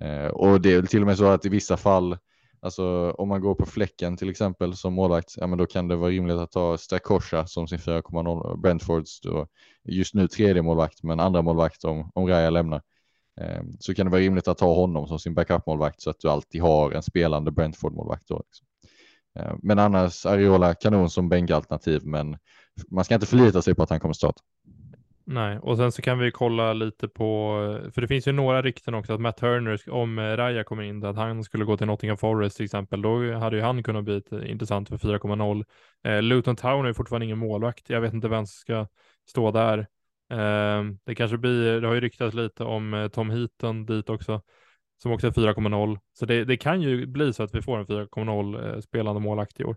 [0.00, 2.18] Eh, och det är väl till och med så att i vissa fall
[2.66, 5.96] Alltså om man går på fläcken till exempel som målvakt, ja men då kan det
[5.96, 9.46] vara rimligt att ta Stakosha som sin 4,0 eh, Brentfords då
[9.84, 12.82] just nu tredje målvakt men andra målvakt om, om Raja lämnar.
[13.40, 16.28] Eh, så kan det vara rimligt att ta honom som sin backup-målvakt så att du
[16.28, 18.42] alltid har en spelande Brentford-målvakt då.
[18.46, 18.66] Liksom.
[19.38, 22.38] Eh, men annars Ariola kanon som bänkalternativ men
[22.90, 24.42] man ska inte förlita sig på att han kommer starta.
[25.28, 27.56] Nej, och sen så kan vi kolla lite på,
[27.94, 31.04] för det finns ju några rykten också att Matt Turner, om eh, Raja kommer in,
[31.04, 34.22] att han skulle gå till Nottingham Forest till exempel, då hade ju han kunnat bli
[34.46, 35.64] intressant för 4,0.
[36.04, 38.86] Eh, Luton Town är fortfarande ingen målvakt, jag vet inte vem som ska
[39.28, 39.78] stå där.
[40.30, 44.42] Eh, det kanske blir, det har ju ryktats lite om eh, Tom Heaton dit också,
[45.02, 45.98] som också är 4,0.
[46.12, 49.60] Så det, det kan ju bli så att vi får en 4,0 eh, spelande målvakt
[49.60, 49.76] i år.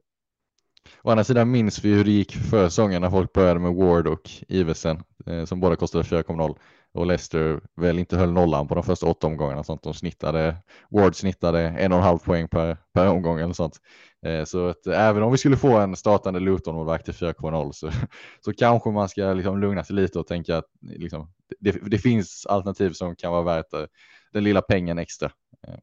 [1.03, 4.07] Å andra sidan minns vi hur det gick för säsongen när folk började med Ward
[4.07, 6.57] och Iversen eh, som båda kostade 4,0
[6.93, 9.63] och Leicester väl inte höll nollan på de första åtta omgångarna.
[9.63, 9.83] Sånt.
[9.83, 10.55] De snittade,
[10.89, 13.77] Ward snittade en och en halv poäng per, per omgång eller sånt.
[14.25, 17.91] Eh, så att eh, även om vi skulle få en startande Luton-målvakt till 4,0 så,
[18.45, 22.45] så kanske man ska liksom lugna sig lite och tänka att liksom, det, det finns
[22.45, 23.85] alternativ som kan vara värt eh,
[24.33, 25.31] den lilla pengen extra.
[25.67, 25.79] Eh,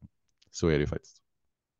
[0.51, 1.26] så är det ju faktiskt.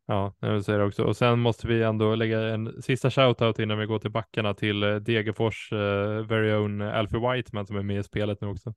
[0.09, 1.03] Ja, jag vill säga det också.
[1.03, 4.83] Och sen måste vi ändå lägga en sista shoutout innan vi går till backarna till
[4.83, 8.69] eh, Degerfors uh, very own Alfie Whiteman som är med i spelet nu också.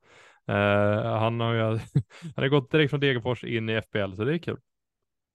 [0.50, 1.60] Uh, han har ju
[2.34, 4.58] han har gått direkt från Degerfors in i FBL så det är kul.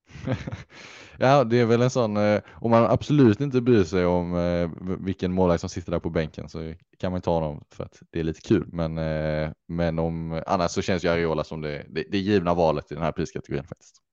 [1.18, 4.70] ja, det är väl en sån, eh, om man absolut inte bryr sig om eh,
[5.00, 8.20] vilken målvakt som sitter där på bänken så kan man ta honom för att det
[8.20, 8.70] är lite kul.
[8.72, 12.92] Men, eh, men om, annars så känns ju Ariola som det, det, det givna valet
[12.92, 14.05] i den här priskategorin faktiskt.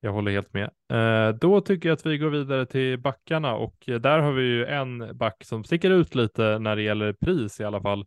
[0.00, 0.70] Jag håller helt med.
[0.92, 4.42] Eh, då tycker jag att vi går vidare till backarna och eh, där har vi
[4.42, 8.06] ju en back som sticker ut lite när det gäller pris i alla fall.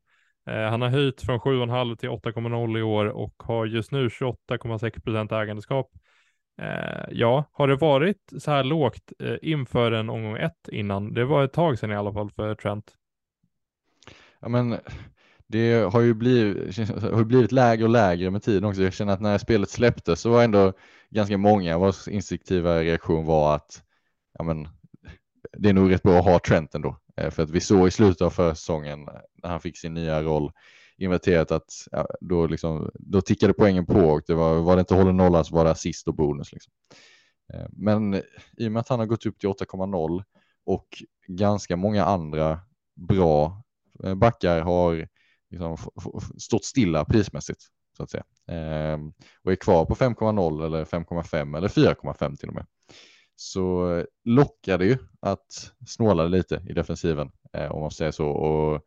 [0.50, 5.02] Eh, han har höjt från 7,5 till 8,0 i år och har just nu 28,6
[5.04, 5.92] procent ägandeskap.
[6.62, 11.14] Eh, ja, har det varit så här lågt eh, inför en omgång ett innan?
[11.14, 12.94] Det var ett tag sedan i alla fall för Trent.
[14.40, 14.78] Ja, men
[15.54, 18.84] det har ju blivit, har blivit lägre och lägre med tiden också.
[18.84, 20.74] Jag känner att när spelet släpptes så var ändå
[21.10, 23.84] ganska många vars instinktiva reaktion var att
[24.38, 24.68] ja, men,
[25.58, 26.98] det är nog rätt bra att ha Trent ändå.
[27.18, 29.14] Eh, för att vi såg i slutet av försäsongen eh,
[29.44, 30.52] när han fick sin nya roll
[30.98, 34.96] inverterat att ja, då, liksom, då tickade poängen på och det var, var det inte
[34.96, 36.52] håller nollan så var det assist och bonus.
[36.54, 36.74] Liksom.
[37.54, 38.14] Eh, men
[38.58, 40.24] i och med att han har gått upp till 8,0
[40.66, 40.88] och
[41.28, 42.60] ganska många andra
[42.96, 43.64] bra
[44.16, 45.08] backar har
[45.54, 45.78] liksom
[46.38, 47.62] stått stilla prismässigt
[47.98, 48.24] så att säga.
[48.48, 49.14] Ehm,
[49.44, 52.66] och är kvar på 5,0 eller 5,5 eller 4,5 till och med.
[53.36, 58.28] så eh, lockar det ju att snåla lite i defensiven eh, om man säger så
[58.28, 58.82] och,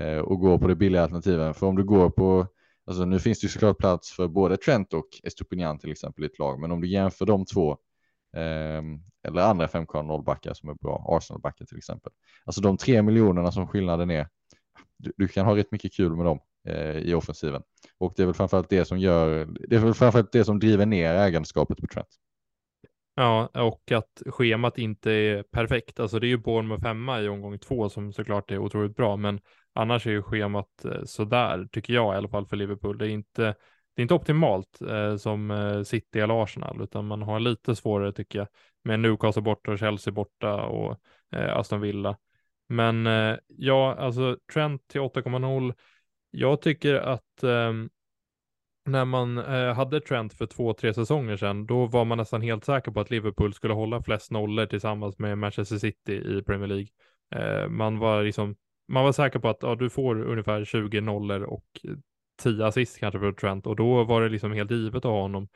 [0.00, 1.54] eh, och gå på det billiga alternativen.
[1.54, 2.46] För om du går på,
[2.86, 6.26] alltså nu finns det ju såklart plats för både Trent och Estupinian till exempel i
[6.26, 7.70] ett lag, men om du jämför de två
[8.36, 8.82] eh,
[9.28, 12.12] eller andra 5,0 backar som är bra, Arsenal-backar till exempel.
[12.44, 14.28] Alltså de tre miljonerna som skillnaden är,
[15.00, 17.62] du, du kan ha rätt mycket kul med dem eh, i offensiven.
[17.98, 20.86] Och det är väl framförallt det som gör, det är väl framförallt det som driver
[20.86, 22.08] ner ägandeskapet på Trent.
[23.14, 26.00] Ja, och att schemat inte är perfekt.
[26.00, 29.40] Alltså det är ju Bournemouth hemma i omgång två som såklart är otroligt bra, men
[29.72, 32.98] annars är ju schemat eh, sådär, tycker jag i alla fall för Liverpool.
[32.98, 33.42] Det är inte,
[33.94, 38.12] det är inte optimalt eh, som eh, City eller Arsenal, utan man har lite svårare
[38.12, 38.48] tycker jag
[38.84, 41.00] med Newcastle borta och Chelsea borta och
[41.32, 42.16] eh, Aston Villa.
[42.70, 45.74] Men eh, ja, alltså Trent till 8,0.
[46.30, 47.72] Jag tycker att eh,
[48.84, 52.64] när man eh, hade Trent för två, tre säsonger sedan, då var man nästan helt
[52.64, 56.88] säker på att Liverpool skulle hålla flest nollor tillsammans med Manchester City i Premier League.
[57.34, 58.56] Eh, man var liksom,
[58.88, 61.94] man var säker på att ja, du får ungefär 20 nollor och eh,
[62.42, 65.48] 10 assist kanske för Trent och då var det liksom helt givet att ha honom.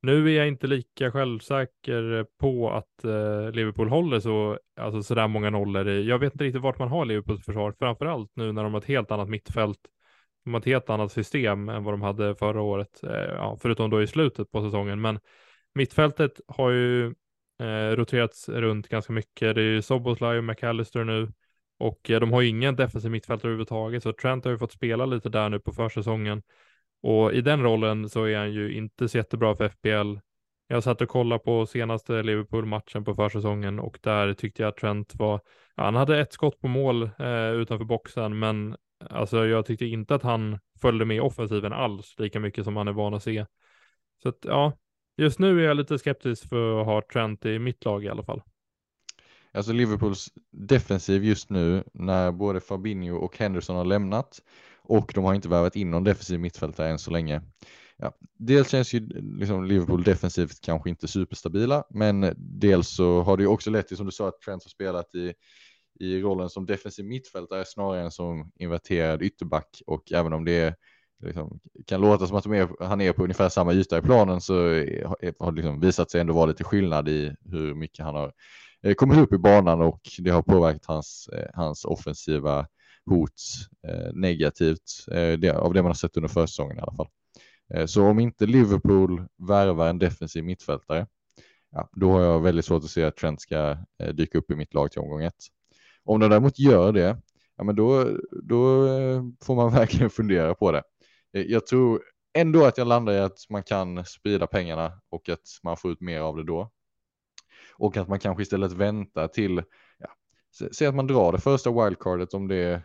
[0.00, 5.50] Nu är jag inte lika självsäker på att eh, Liverpool håller så, alltså sådär många
[5.50, 5.88] nollor.
[5.88, 8.86] Jag vet inte riktigt vart man har Liverpools försvar, framförallt nu när de har ett
[8.86, 9.78] helt annat mittfält
[10.48, 13.90] de har ett helt annat system än vad de hade förra året, eh, ja, förutom
[13.90, 15.00] då i slutet på säsongen.
[15.00, 15.20] Men
[15.74, 17.06] mittfältet har ju
[17.60, 19.54] eh, roterats runt ganska mycket.
[19.54, 21.32] Det är ju Soboslaj och McAllister nu
[21.78, 25.06] och eh, de har ju ingen defensiv mittfältare överhuvudtaget, så Trent har ju fått spela
[25.06, 26.42] lite där nu på försäsongen.
[27.02, 30.18] Och i den rollen så är han ju inte så jättebra för FPL.
[30.68, 35.14] Jag satt och kollade på senaste Liverpool-matchen på försäsongen och där tyckte jag att Trent
[35.14, 35.40] var,
[35.74, 38.76] ja, han hade ett skott på mål eh, utanför boxen, men
[39.10, 42.92] Alltså jag tyckte inte att han följde med offensiven alls lika mycket som man är
[42.92, 43.46] van att se.
[44.22, 44.72] Så att ja,
[45.16, 48.22] just nu är jag lite skeptisk för att ha Trent i mitt lag i alla
[48.22, 48.42] fall.
[49.52, 54.42] Alltså Liverpools defensiv just nu när både Fabinho och Henderson har lämnat
[54.88, 57.42] och de har inte värvat in någon defensiv mittfältare än så länge.
[57.96, 63.42] Ja, dels känns ju liksom Liverpool defensivt kanske inte superstabila, men dels så har det
[63.42, 65.34] ju också lett till som du sa att Trent har spelat i
[66.00, 70.74] i rollen som defensiv mittfältare snarare än som inverterad ytterback och även om det
[71.24, 74.54] liksom, kan låta som att är, han är på ungefär samma yta i planen så
[75.38, 78.32] har det liksom visat sig ändå vara lite skillnad i hur mycket han har
[78.82, 82.66] eh, kommit upp i banan och det har påverkat hans, eh, hans offensiva
[83.08, 83.32] hot
[83.88, 87.08] eh, negativt eh, det, av det man har sett under försäsongen i alla fall.
[87.74, 91.06] Eh, så om inte Liverpool värvar en defensiv mittfältare,
[91.70, 94.56] ja, då har jag väldigt svårt att se att Trent ska eh, dyka upp i
[94.56, 95.44] mitt lag till omgång ett.
[96.04, 97.20] Om de däremot gör det,
[97.56, 100.82] ja, men då, då eh, får man verkligen fundera på det.
[101.32, 102.02] Eh, jag tror
[102.34, 106.00] ändå att jag landar i att man kan sprida pengarna och att man får ut
[106.00, 106.70] mer av det då.
[107.78, 109.62] Och att man kanske istället väntar till,
[109.98, 110.08] ja,
[110.72, 112.82] se att man drar det första wildcardet om det,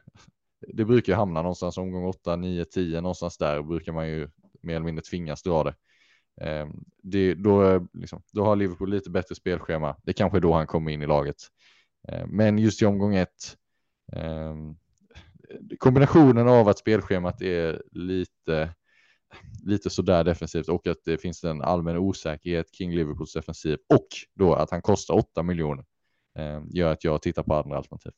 [0.68, 4.30] det brukar hamna någonstans omgång 8, 9, 10, någonstans där brukar man ju
[4.62, 5.76] mer eller mindre tvingas dra det.
[6.42, 9.96] Ehm, det då, liksom, då har Liverpool lite bättre spelschema.
[10.04, 11.36] Det kanske är då han kommer in i laget.
[12.08, 13.58] Eh, men just i omgång ett,
[14.14, 14.76] ehm,
[15.80, 18.74] kombinationen av att spelschemat är lite,
[19.64, 24.54] lite sådär defensivt och att det finns en allmän osäkerhet kring Liverpools defensiv och då
[24.54, 25.86] att han kostar 8 miljoner
[26.36, 28.12] Eh, gör att jag tittar på andra alternativ.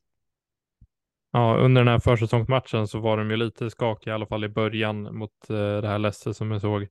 [1.31, 4.49] Ja, under den här försäsongsmatchen så var de ju lite skakiga, i alla fall i
[4.49, 6.87] början mot eh, det här Lesse som jag såg.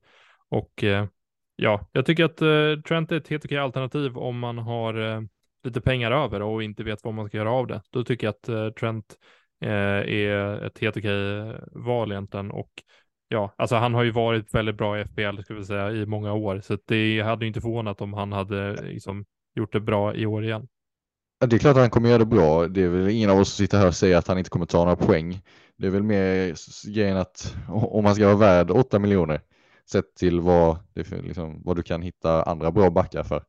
[0.49, 1.07] Och eh,
[1.55, 2.37] ja, jag tycker att
[2.83, 5.27] Trent är ett helt okej alternativ om man har
[5.65, 7.81] lite pengar över och inte vet vad man ska göra av det.
[7.89, 9.15] Då tycker jag att eh, Trent
[9.61, 12.71] eh, är ett helt okej val egentligen och
[13.27, 16.33] ja, alltså han har ju varit väldigt bra i FBL ska vi säga i många
[16.33, 20.43] år, så det hade inte förvånat om han hade liksom gjort det bra i år
[20.43, 20.67] igen.
[21.39, 22.67] Det är klart att han kommer göra det bra.
[22.67, 24.65] Det är väl ingen av oss som sitter här och säger att han inte kommer
[24.65, 25.41] ta några poäng.
[25.77, 26.55] Det är väl mer
[26.93, 29.41] grejen att om han ska vara värd 8 miljoner
[29.91, 33.43] sett till vad, det, liksom, vad du kan hitta andra bra backar för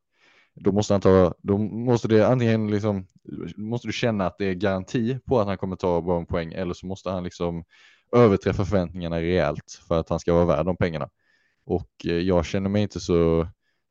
[0.59, 3.07] då måste han ta, då måste det antingen liksom,
[3.55, 6.73] måste du känna att det är garanti på att han kommer ta bra poäng eller
[6.73, 7.63] så måste han liksom
[8.15, 11.09] överträffa förväntningarna rejält för att han ska vara värd de pengarna.
[11.65, 13.47] Och eh, jag känner mig inte så,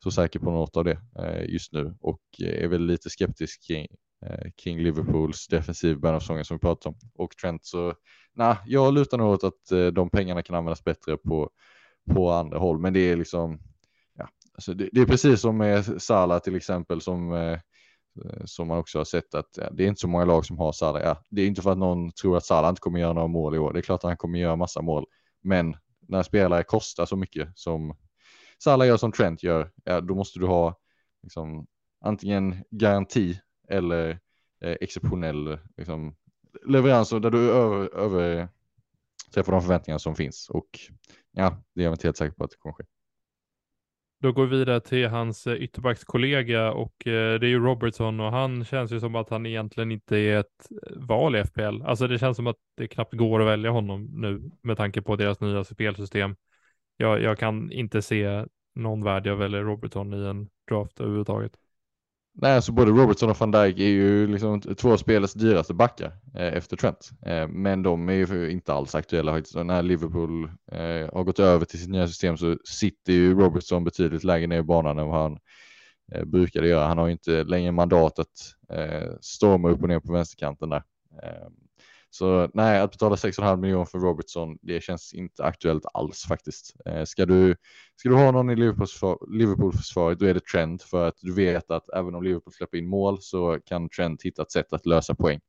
[0.07, 3.67] så säker på något av det eh, just nu och eh, är väl lite skeptisk
[3.67, 3.87] kring,
[4.27, 6.95] eh, kring Liverpools defensiv början av säsongen som vi pratat om.
[7.15, 7.95] Och Trent så,
[8.35, 11.51] nej, jag lutar nog åt att eh, de pengarna kan användas bättre på,
[12.15, 13.59] på andra håll, men det är liksom
[14.57, 17.59] Alltså det, det, är precis som med Salah till exempel som, eh,
[18.45, 20.73] som man också har sett att ja, det är inte så många lag som har
[20.73, 21.03] Salah.
[21.03, 23.55] Ja, det är inte för att någon tror att Salah inte kommer göra några mål
[23.55, 23.73] i år.
[23.73, 25.07] Det är klart att han kommer göra massa mål.
[25.43, 25.77] Men
[26.09, 27.97] när spelare kostar så mycket som
[28.59, 30.79] Salah gör som Trent gör, ja, då måste du ha
[31.23, 31.67] liksom,
[32.01, 34.11] antingen garanti eller
[34.61, 36.17] eh, exceptionell liksom,
[36.67, 38.49] leverans där du över, över
[39.35, 40.79] träffar de förväntningar som finns och
[41.33, 42.85] ja, det är jag inte helt säker på att det kommer ske.
[44.21, 48.31] Då går vi vidare till hans eh, ytterbackskollega och eh, det är ju Robertson och
[48.33, 51.83] han känns ju som att han egentligen inte är ett eh, val i FPL.
[51.83, 55.17] Alltså det känns som att det knappt går att välja honom nu med tanke på
[55.17, 56.37] deras nya spelsystem.
[56.97, 58.45] Jag, jag kan inte se
[58.75, 61.53] någon värld jag väljer Robertson i en draft överhuvudtaget.
[62.39, 66.13] Nej, alltså både Robertson och van Dijk är ju liksom två av spelets dyraste backar
[66.35, 67.11] eh, efter Trent.
[67.27, 69.57] Eh, men de är ju inte alls aktuella faktiskt.
[69.57, 74.25] när Liverpool eh, har gått över till sitt nya system så sitter ju Robertson betydligt
[74.25, 75.39] lägre ner i banan än vad han
[76.13, 76.87] eh, brukade göra.
[76.87, 80.83] Han har ju inte längre mandat att eh, storma upp och ner på vänsterkanten där.
[81.23, 81.53] Ehm,
[82.19, 86.77] så nej, att betala 6,5 miljoner för Robertson, det känns inte aktuellt alls faktiskt.
[86.87, 87.57] Eh, ska, du,
[87.97, 91.89] ska du ha någon i Liverpool-försvaret, då är det Trent för att du vet att
[91.89, 95.41] även om Liverpool släpper in mål så kan Trent hitta ett sätt att lösa poäng.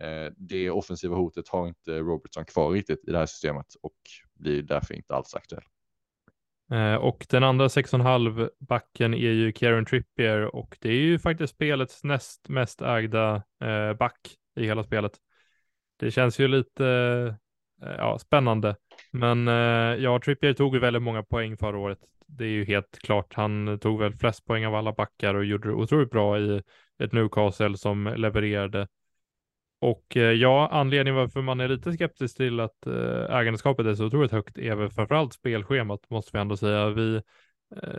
[0.00, 3.98] Eh, det offensiva hotet har inte Robertson kvar riktigt i det här systemet och
[4.34, 5.64] blir därför inte alls aktuell.
[6.72, 11.54] Eh, och den andra 6,5 backen är ju Kieran Trippier och det är ju faktiskt
[11.54, 14.18] spelets näst mest ägda eh, back
[14.56, 15.12] i hela spelet.
[16.04, 16.86] Det känns ju lite
[17.82, 18.76] eh, ja, spännande.
[19.10, 21.98] Men eh, ja, Trippier tog ju väldigt många poäng förra året.
[22.26, 23.34] Det är ju helt klart.
[23.34, 26.62] Han tog väl flest poäng av alla backar och gjorde det otroligt bra i
[26.98, 28.88] ett Newcastle som levererade.
[29.80, 32.86] Och eh, ja, anledningen varför man är lite skeptisk till att
[33.30, 36.90] ägandeskapet är så otroligt högt är väl framförallt spelschemat måste vi ändå säga.
[36.90, 37.22] Vi,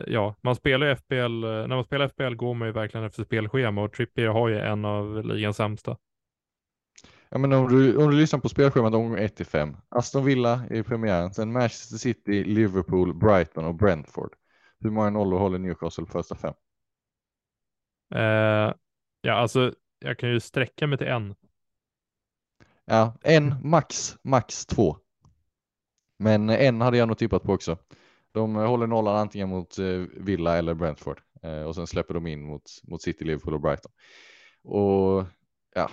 [0.08, 3.94] ja, man spelar FPL, när man spelar FBL går man ju verkligen efter spelschema och
[3.94, 5.98] Trippier har ju en av ligans sämsta.
[7.36, 9.78] Ja, men om, du, om du lyssnar på spelschemat omgång 1 till 5.
[9.90, 14.36] Aston Villa i premiären, sen Manchester City, Liverpool, Brighton och Brentford.
[14.80, 16.54] Hur många nollor håller Newcastle första fem?
[18.16, 18.74] Uh,
[19.22, 21.36] ja, alltså jag kan ju sträcka mig till en.
[22.86, 24.98] Ja, en, max, max två.
[26.20, 27.78] Men en hade jag nog tippat på också.
[28.32, 29.86] De håller nollan antingen mot eh,
[30.18, 33.92] Villa eller Brentford eh, och sen släpper de in mot, mot City, Liverpool och Brighton.
[34.64, 35.26] Och
[35.76, 35.90] ja,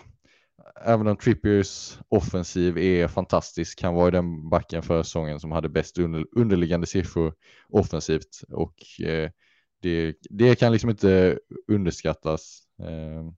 [0.84, 5.68] även om Trippiers offensiv är fantastisk, han var ju den backen förra säsongen som hade
[5.68, 7.34] bäst under, underliggande siffror
[7.68, 9.30] offensivt och eh,
[9.82, 11.38] det, det kan liksom inte
[11.68, 12.62] underskattas.
[12.82, 13.32] Eh,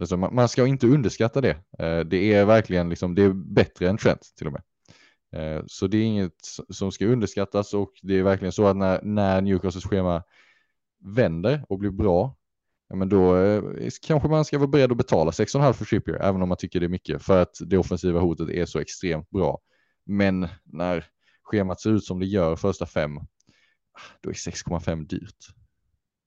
[0.00, 1.56] alltså man, man, ska inte underskatta det.
[1.78, 4.62] Eh, det är verkligen liksom, det är bättre än Trent till och med.
[5.34, 6.36] Eh, så det är inget
[6.68, 10.22] som ska underskattas och det är verkligen så att när, när Newcastles schema
[11.04, 12.36] vänder och blir bra
[12.94, 13.62] ja, men då eh,
[14.06, 16.86] kanske man ska vara beredd att betala 6,5 för Trippier, även om man tycker det
[16.86, 19.58] är mycket, för att det offensiva hotet är så extremt bra.
[20.06, 21.04] Men när
[21.42, 25.36] schemat ser ut som det gör första fem, ah, då är 6,5 dyrt.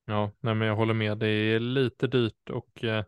[0.05, 1.17] Ja, nej, men jag håller med.
[1.17, 3.03] Det är lite dyrt och eh,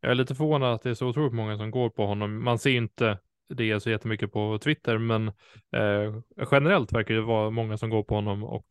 [0.00, 2.44] jag är lite förvånad att det är så otroligt många som går på honom.
[2.44, 5.28] Man ser inte det så jättemycket på Twitter, men
[5.76, 8.66] eh, generellt verkar det vara många som går på honom och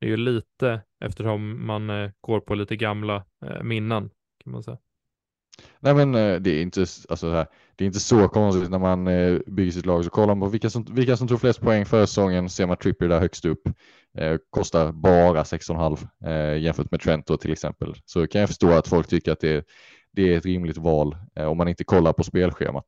[0.00, 4.10] det är ju lite eftersom man eh, går på lite gamla eh, minnen
[4.44, 4.78] kan man säga.
[5.80, 7.46] Nej men eh, det är inte, alltså, här,
[7.76, 10.52] det är inte så konstigt när man eh, bygger sitt lag så kollar man på
[10.52, 13.62] vilka som, vilka som tog flest poäng förra säsongen ser man Trippier där högst upp.
[14.18, 17.94] Eh, kostar bara 6,5 eh, jämfört med Trent då till exempel.
[18.04, 19.66] Så kan jag förstå att folk tycker att det,
[20.12, 22.86] det är ett rimligt val eh, om man inte kollar på spelschemat.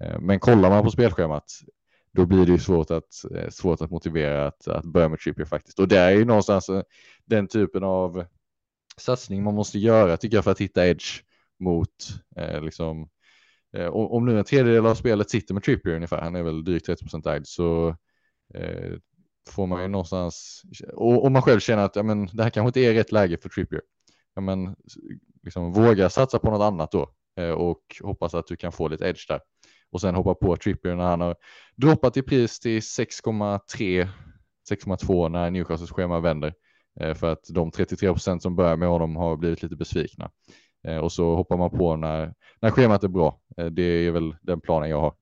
[0.00, 1.44] Eh, men kollar man på spelschemat
[2.14, 5.46] då blir det ju svårt att, eh, svårt att motivera att, att börja med Trippier
[5.46, 5.78] faktiskt.
[5.78, 6.82] Och det är ju någonstans eh,
[7.24, 8.24] den typen av
[8.96, 11.22] satsning man måste göra tycker jag för att hitta edge
[11.60, 11.88] mot
[12.36, 13.08] eh, liksom
[13.76, 16.86] eh, om nu en tredjedel av spelet sitter med Trippier ungefär, han är väl drygt
[16.86, 17.96] 30 procent ägd, så
[18.54, 18.92] eh,
[19.48, 22.68] får man ju någonstans, och om man själv känner att ja, men, det här kanske
[22.68, 23.82] inte är rätt läge för Trippier,
[24.34, 24.76] ja, men,
[25.42, 29.08] liksom, våga satsa på något annat då eh, och hoppas att du kan få lite
[29.08, 29.40] edge där
[29.92, 31.36] och sen hoppa på Trippier när han har
[31.76, 34.08] droppat i pris till 6,3
[34.70, 36.54] 6,2 när Newcastles schema vänder
[37.00, 40.30] eh, för att de 33 procent som börjar med honom har blivit lite besvikna
[40.88, 43.40] eh, och så hoppar man på när, när schemat är bra.
[43.56, 45.14] Eh, det är väl den planen jag har.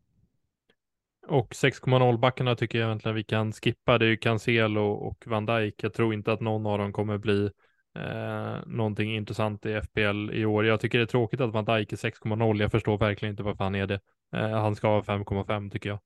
[1.29, 3.99] Och 6,0 backarna tycker jag egentligen vi kan skippa.
[3.99, 5.83] Det är ju Cancelo och Van Dijk.
[5.83, 7.51] Jag tror inte att någon av dem kommer bli
[7.97, 10.67] eh, någonting intressant i FPL i år.
[10.67, 12.61] Jag tycker det är tråkigt att Van Dijk är 6,0.
[12.61, 14.01] Jag förstår verkligen inte varför han är det.
[14.33, 15.99] Eh, han ska ha 5,5 tycker jag.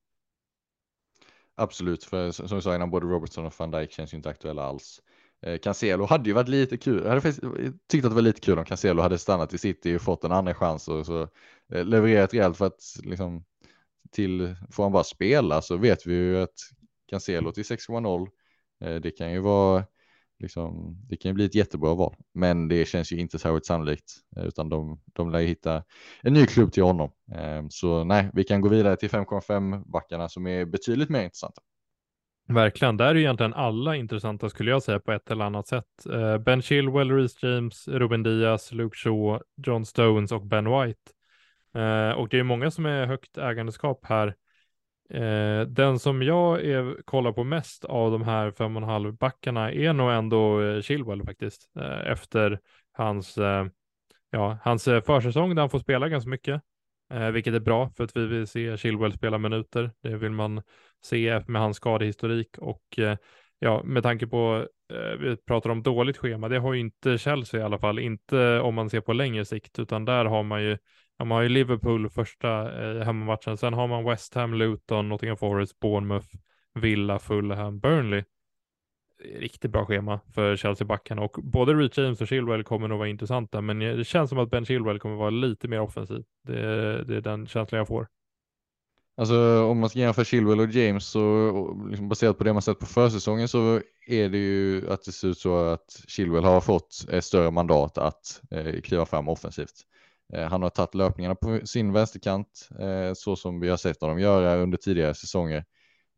[1.54, 4.62] Absolut, för som jag sa innan, både Robertson och van Dijk känns ju inte aktuella
[4.62, 5.00] alls.
[5.42, 7.02] Eh, Cancelo hade ju varit lite kul.
[7.04, 9.96] Jag hade eh, tyckt att det var lite kul om Cancelo hade stannat i City
[9.96, 11.28] och fått en andra chans och så
[11.68, 13.44] levererat rejält för att liksom
[14.10, 16.54] till, får han bara spela så vet vi ju att
[17.06, 18.28] Cancelo till 6,0
[19.00, 19.84] det kan ju vara
[20.39, 24.12] liksom, det kan ju bli ett jättebra val, men det känns ju inte särskilt sannolikt,
[24.37, 25.82] eh, utan de, de lär hitta
[26.22, 27.11] en ny klubb till honom.
[27.35, 31.62] Ehm, så nej, vi kan gå vidare till 5,5 backarna som är betydligt mer intressanta.
[32.49, 36.07] Verkligen, där är ju egentligen alla intressanta skulle jag säga på ett eller annat sätt.
[36.12, 41.01] Eh, ben Chilwell, Reece James, Ruben Diaz, Luke Shaw, John Stones och Ben White.
[41.74, 44.35] Eh, och det är många som är högt ägandeskap här.
[45.11, 49.16] Eh, den som jag är, kollar på mest av de här fem och en halv
[49.16, 51.70] backarna är nog ändå eh, Chilwell faktiskt.
[51.78, 52.61] Eh, efter
[52.92, 53.66] hans, eh,
[54.30, 56.62] ja, hans försäsong där han får spela ganska mycket.
[57.12, 59.90] Eh, vilket är bra för att vi vill se Chilwell spela minuter.
[60.02, 60.62] Det vill man
[61.02, 63.16] se med hans skadehistorik och eh,
[63.59, 67.61] ja, med tanke på, eh, vi pratar om dåligt schema, det har ju inte Chelsea
[67.61, 70.78] i alla fall, inte om man ser på längre sikt, utan där har man ju,
[71.18, 75.36] ja, man har ju Liverpool första eh, hemmamatchen, sen har man West Ham, Luton, Nottingham
[75.36, 76.28] Forest, Bournemouth,
[76.74, 78.24] Villa, Fulham, Burnley
[79.24, 83.08] eh, riktigt bra schema för Chelsea-backarna och både Reece James och Chilwell kommer nog vara
[83.08, 86.24] intressanta, men det känns som att Ben Chilwell kommer vara lite mer offensiv.
[86.42, 88.08] Det, det är den känslan jag får.
[89.16, 92.78] Alltså om man ska jämföra Chilwell och James så liksom baserat på det man sett
[92.78, 97.06] på försäsongen så är det ju att det ser ut så att Chilwell har fått
[97.10, 99.74] ett större mandat att eh, kliva fram offensivt.
[100.32, 104.18] Eh, han har tagit löpningarna på sin vänsterkant eh, så som vi har sett honom
[104.18, 105.64] göra under tidigare säsonger.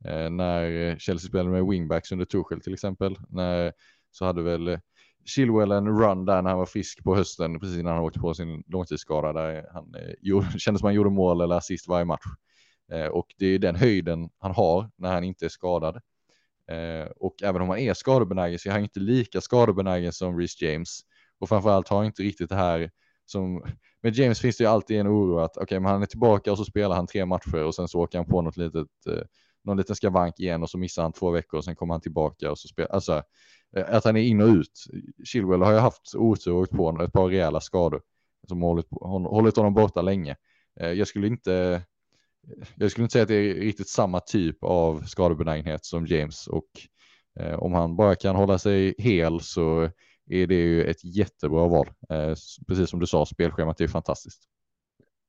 [0.05, 3.73] Eh, när Chelsea spelade med wingbacks under Tuchel till exempel, när,
[4.11, 4.79] så hade väl
[5.25, 8.35] Chilwell en run där när han var frisk på hösten, precis innan han åkte på
[8.35, 12.25] sin långtidsskada, där han gjorde, kändes som han gjorde mål eller assist varje match.
[13.11, 16.01] Och det är den höjden han har när han inte är skadad.
[17.17, 21.01] Och även om han är skadebenägen så är han inte lika skadebenägen som Reece James.
[21.39, 22.91] Och framförallt har han inte riktigt det här
[23.27, 23.65] som
[24.07, 26.53] med James finns det ju alltid en oro att okej, okay, men han är tillbaka
[26.53, 29.23] och så spelar han tre matcher och sen så åker han på något litet eh,
[29.65, 32.51] någon liten skavank igen och så missar han två veckor och sen kommer han tillbaka
[32.51, 33.23] och så spelar, alltså
[33.77, 34.85] eh, att han är in och ut.
[35.25, 38.03] Chilwell har ju haft otur och åkt på ett par rejäla skador
[38.49, 40.37] som hållit, hållit honom borta länge.
[40.81, 41.81] Eh, jag skulle inte eh,
[42.77, 46.69] jag skulle inte säga att det är riktigt samma typ av skadebenägenhet som James och
[47.59, 49.91] om han bara kan hålla sig hel så
[50.27, 51.91] är det ju ett jättebra val.
[52.69, 54.49] precis som du sa, spelschemat är fantastiskt.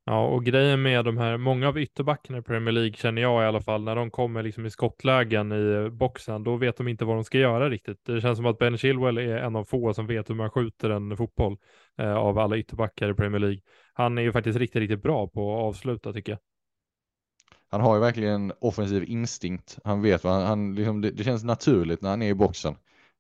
[0.10, 3.46] Ja, och grejen med de här, många av ytterbackarna i Premier League känner jag i
[3.46, 7.16] alla fall, när de kommer liksom i skottlägen i boxen, då vet de inte vad
[7.16, 8.06] de ska göra riktigt.
[8.06, 10.90] Det känns som att Ben Chilwell är en av få som vet hur man skjuter
[10.90, 11.58] en fotboll
[11.98, 13.60] eh, av alla ytterbackar i Premier League.
[13.94, 16.40] Han är ju faktiskt riktigt, riktigt bra på att avsluta tycker jag.
[17.70, 19.78] Han har ju verkligen offensiv instinkt.
[19.84, 22.72] Han vet vad han, han liksom, det, det, känns naturligt när han är i boxen
[22.72, 22.78] eh,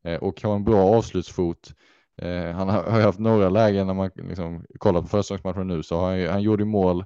[0.08, 1.74] Eh, och har en bra avslutsfot.
[2.22, 6.18] Eh, han har, haft några lägen när man liksom, kollar på försäsongsmatchen nu så har
[6.18, 7.06] han, han gjorde mål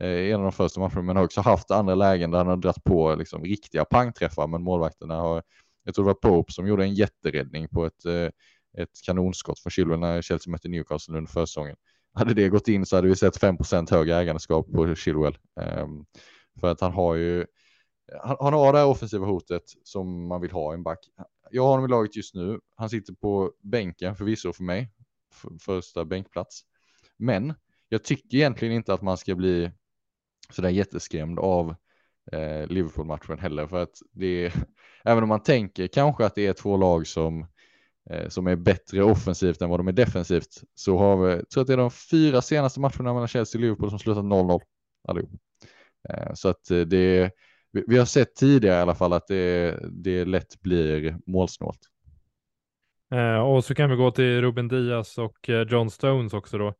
[0.00, 2.46] eh, i en av de första matcherna men har också haft andra lägen där han
[2.46, 5.42] har dragit på liksom, riktiga pangträffar men målvakterna har,
[5.84, 8.06] jag tror det var Pope som gjorde en jätteräddning på ett,
[8.78, 11.76] ett kanonskott från Chilwell när Chelsea mötte Newcastle under försäsongen.
[12.14, 15.38] Hade det gått in så hade vi sett 5% högre ägandeskap på Chilwell.
[15.60, 16.04] Ehm,
[16.60, 17.46] för att han har ju,
[18.22, 20.98] han, han, har det här offensiva hotet som man vill ha i en back
[21.50, 22.60] jag har honom i laget just nu.
[22.76, 24.90] Han sitter på bänken förvisso för mig.
[25.34, 26.62] För, första bänkplats.
[27.16, 27.54] Men
[27.88, 29.70] jag tycker egentligen inte att man ska bli
[30.50, 31.74] sådär jätteskrämd av
[32.32, 33.66] eh, Liverpool-matchen heller.
[33.66, 34.52] För att det är,
[35.04, 37.46] även om man tänker kanske att det är två lag som,
[38.10, 40.62] eh, som är bättre offensivt än vad de är defensivt.
[40.74, 43.62] Så har vi, jag tror att det är de fyra senaste matcherna mellan Chelsea och
[43.62, 44.60] Liverpool som slutat 0-0
[45.08, 45.30] allihop.
[46.08, 47.30] Eh, så att eh, det
[47.72, 51.80] vi, vi har sett tidigare i alla fall att det, det lätt blir målsnålt.
[53.14, 56.74] Eh, och så kan vi gå till Ruben Diaz och eh, John Stones också då.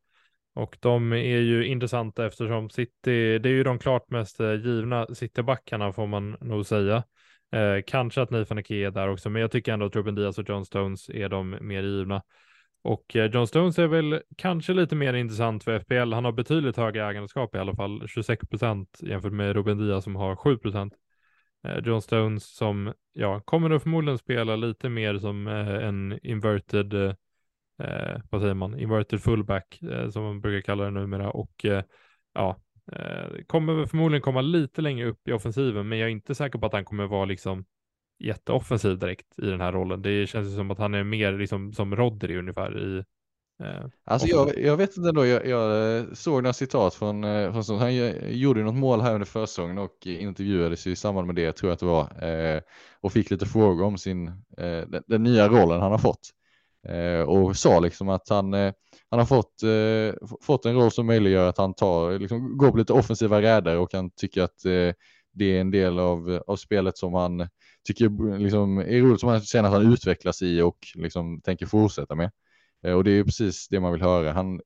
[0.53, 5.07] Och de är ju intressanta eftersom City, det är ju de klart mest eh, givna
[5.15, 7.03] Citybackarna får man nog säga.
[7.51, 10.37] Eh, kanske att Nathan Ake är där också, men jag tycker ändå att Ruben Diaz
[10.37, 12.21] och John Stones är de mer givna.
[12.81, 16.13] Och eh, John Stones är väl kanske lite mer intressant för FPL.
[16.13, 20.15] Han har betydligt högre ägandeskap i alla fall, 26 procent jämfört med Ruben Diaz som
[20.15, 20.93] har 7 procent.
[21.63, 26.93] Eh, John Stones som, ja, kommer nog förmodligen spela lite mer som eh, en inverted,
[26.93, 31.83] eh, vad säger man, inverted fullback eh, som man brukar kalla det numera och eh,
[32.33, 32.57] ja,
[33.47, 36.73] kommer förmodligen komma lite längre upp i offensiven, men jag är inte säker på att
[36.73, 37.65] han kommer vara liksom
[38.21, 40.01] jätteoffensiv direkt i den här rollen.
[40.01, 42.97] Det känns som att han är mer liksom som Rodri ungefär i
[43.63, 47.63] eh, Alltså jag, jag, vet inte ändå, jag, jag eh, såg några citat från, eh,
[47.63, 47.95] från han
[48.39, 51.79] gjorde något mål här under försäsongen och intervjuades i samband med det, tror jag att
[51.79, 52.61] det var, eh,
[53.01, 56.29] och fick lite frågor om sin, eh, den, den, nya rollen han har fått.
[56.87, 58.53] Eh, och sa liksom att han,
[59.09, 59.53] han har fått,
[60.41, 63.93] fått en roll som möjliggör att han tar, liksom, går på lite offensiva räder och
[63.93, 64.63] han tycker att
[65.33, 67.47] det är en del av, av spelet som han
[67.83, 72.15] tycker liksom, är roligt som man känner att han utvecklas i och liksom tänker fortsätta
[72.15, 72.31] med.
[72.83, 74.31] Eh, och det är precis det man vill höra.
[74.31, 74.61] Han,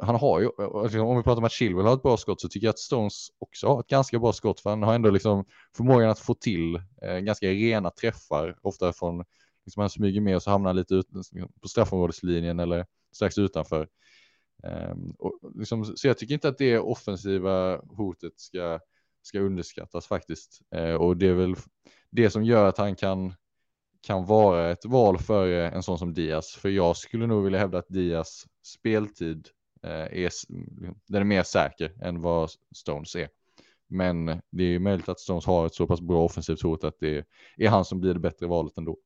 [0.00, 0.50] han har ju,
[0.82, 2.78] liksom, om vi pratar om att Chilwell har ett bra skott så tycker jag att
[2.78, 5.44] Stones också har ett ganska bra skott för han har ändå liksom
[5.76, 9.24] förmågan att få till eh, ganska rena träffar, ofta från,
[9.64, 13.88] liksom han smyger med och så hamnar lite ut, liksom, på straffområdeslinjen eller strax utanför.
[14.62, 18.80] Um, och liksom, så jag tycker inte att det offensiva hotet ska,
[19.22, 20.60] ska underskattas faktiskt.
[20.76, 21.56] Uh, och det är väl
[22.10, 23.34] det som gör att han kan,
[24.06, 26.54] kan vara ett val för eh, en sån som Diaz.
[26.54, 29.48] För jag skulle nog vilja hävda att Diaz speltid
[29.82, 30.30] eh, är,
[31.06, 33.28] den är mer säker än vad Stones är.
[33.88, 37.24] Men det är möjligt att Stones har ett så pass bra offensivt hot att det
[37.56, 38.98] är han som blir det bättre valet ändå.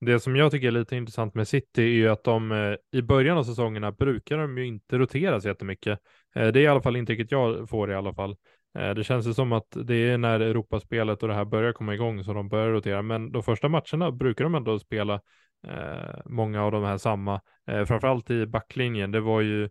[0.00, 3.02] Det som jag tycker är lite intressant med City är ju att de eh, i
[3.02, 5.98] början av säsongerna brukar de ju inte rotera så jättemycket.
[6.34, 8.36] Det är i alla fall intrycket jag får i alla fall.
[8.78, 11.94] Eh, det känns ju som att det är när Europaspelet och det här börjar komma
[11.94, 15.20] igång som de börjar rotera, men de första matcherna brukar de ändå spela
[15.66, 19.10] eh, många av de här samma, eh, framförallt i backlinjen.
[19.10, 19.68] Det var ju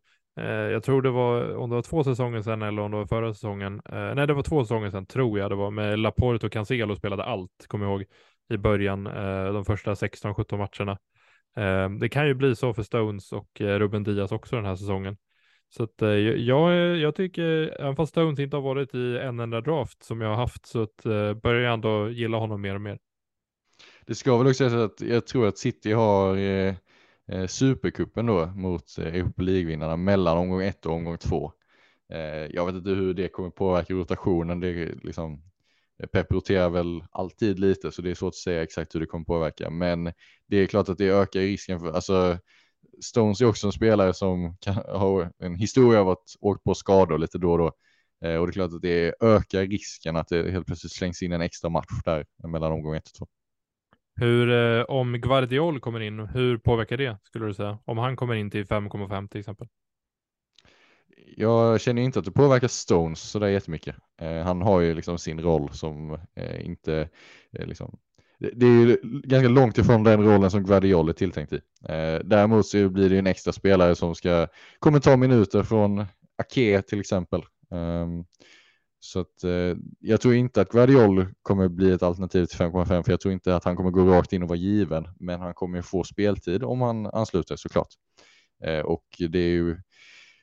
[0.72, 3.34] jag tror det var, om det var två säsonger sedan eller om det var förra
[3.34, 3.82] säsongen.
[3.92, 7.24] nej, det var två säsonger sedan tror jag det var med Laporte och Cancelo spelade
[7.24, 8.06] allt, kommer jag ihåg
[8.50, 10.98] i början, eh, de första 16-17 matcherna.
[11.58, 14.76] Eh, det kan ju bli så för Stones och eh, Ruben Diaz också den här
[14.76, 15.18] säsongen.
[15.70, 19.62] Så att eh, jag, jag tycker, även fast Stones inte har varit i en enda
[19.62, 22.82] draft som jag har haft, så att, eh, börjar jag ändå gilla honom mer och
[22.82, 23.00] mer.
[24.06, 26.76] Det ska väl också sägas att jag tror att City har eh,
[27.32, 31.52] eh, Supercupen då mot eh, Europa League-vinnarna mellan omgång ett och omgång två.
[32.14, 34.60] Eh, jag vet inte hur det kommer påverka rotationen.
[34.60, 35.44] Det är liksom,
[36.12, 39.26] Pep roterar väl alltid lite så det är svårt att säga exakt hur det kommer
[39.26, 39.70] påverka.
[39.70, 40.14] Men
[40.48, 42.38] det är klart att det ökar risken för, alltså
[43.02, 47.18] Stones är också en spelare som kan ha en historia av att åka på skador
[47.18, 47.72] lite då och då.
[48.26, 51.32] Eh, och det är klart att det ökar risken att det helt plötsligt slängs in
[51.32, 53.28] en extra match där mellan omgång 1 och 2.
[54.16, 57.80] Hur, eh, om Guardiol kommer in, hur påverkar det skulle du säga?
[57.86, 59.68] Om han kommer in till 5,5 till exempel?
[61.38, 63.96] jag känner inte att det påverkar Stones så där jättemycket.
[64.22, 67.10] Eh, han har ju liksom sin roll som eh, inte
[67.52, 67.98] eh, liksom
[68.40, 71.62] det, är ju ganska långt ifrån den rollen som Guardiola är tilltänkt i.
[71.90, 74.48] Eh, däremot så blir det ju en extra spelare som ska
[74.80, 76.06] kommer ta minuter från
[76.38, 77.42] Ake till exempel.
[77.70, 78.26] Um,
[79.00, 83.12] så att eh, jag tror inte att Guardiol kommer bli ett alternativ till 5,5 för
[83.12, 85.08] jag tror inte att han kommer gå rakt in och vara given.
[85.20, 87.94] Men han kommer få speltid om han ansluter såklart.
[88.64, 89.78] Eh, och det är ju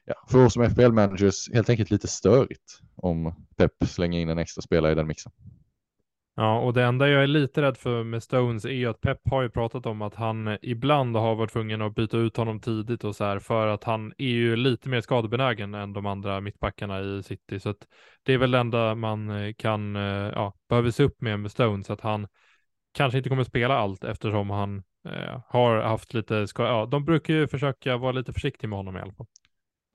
[0.04, 4.62] ja, för oss som FPL-managers helt enkelt lite störigt om Pep slänger in en extra
[4.62, 5.32] spelare i den mixen.
[6.38, 9.28] Ja, och det enda jag är lite rädd för med Stones är ju att Pep
[9.30, 13.04] har ju pratat om att han ibland har varit tvungen att byta ut honom tidigt
[13.04, 17.00] och så här för att han är ju lite mer skadebenägen än de andra mittbackarna
[17.00, 17.60] i City.
[17.60, 17.86] Så att
[18.22, 20.02] det är väl det enda man eh, kan, eh,
[20.34, 22.26] ja, behöver se upp med med Stones, att han
[22.94, 26.68] kanske inte kommer spela allt eftersom han eh, har haft lite skada.
[26.68, 29.26] Ja, de brukar ju försöka vara lite försiktiga med honom i alla fall.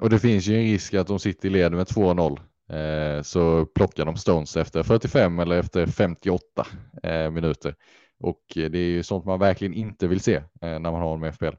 [0.04, 2.40] Och det finns ju en risk att de sitter i led med 2-0
[2.72, 6.68] eh, så plockar de Stones efter 45 eller efter 58
[7.04, 7.76] eh, minuter.
[8.20, 11.36] Och det är ju sånt man verkligen inte vill se eh, när man har med
[11.36, 11.56] FPL.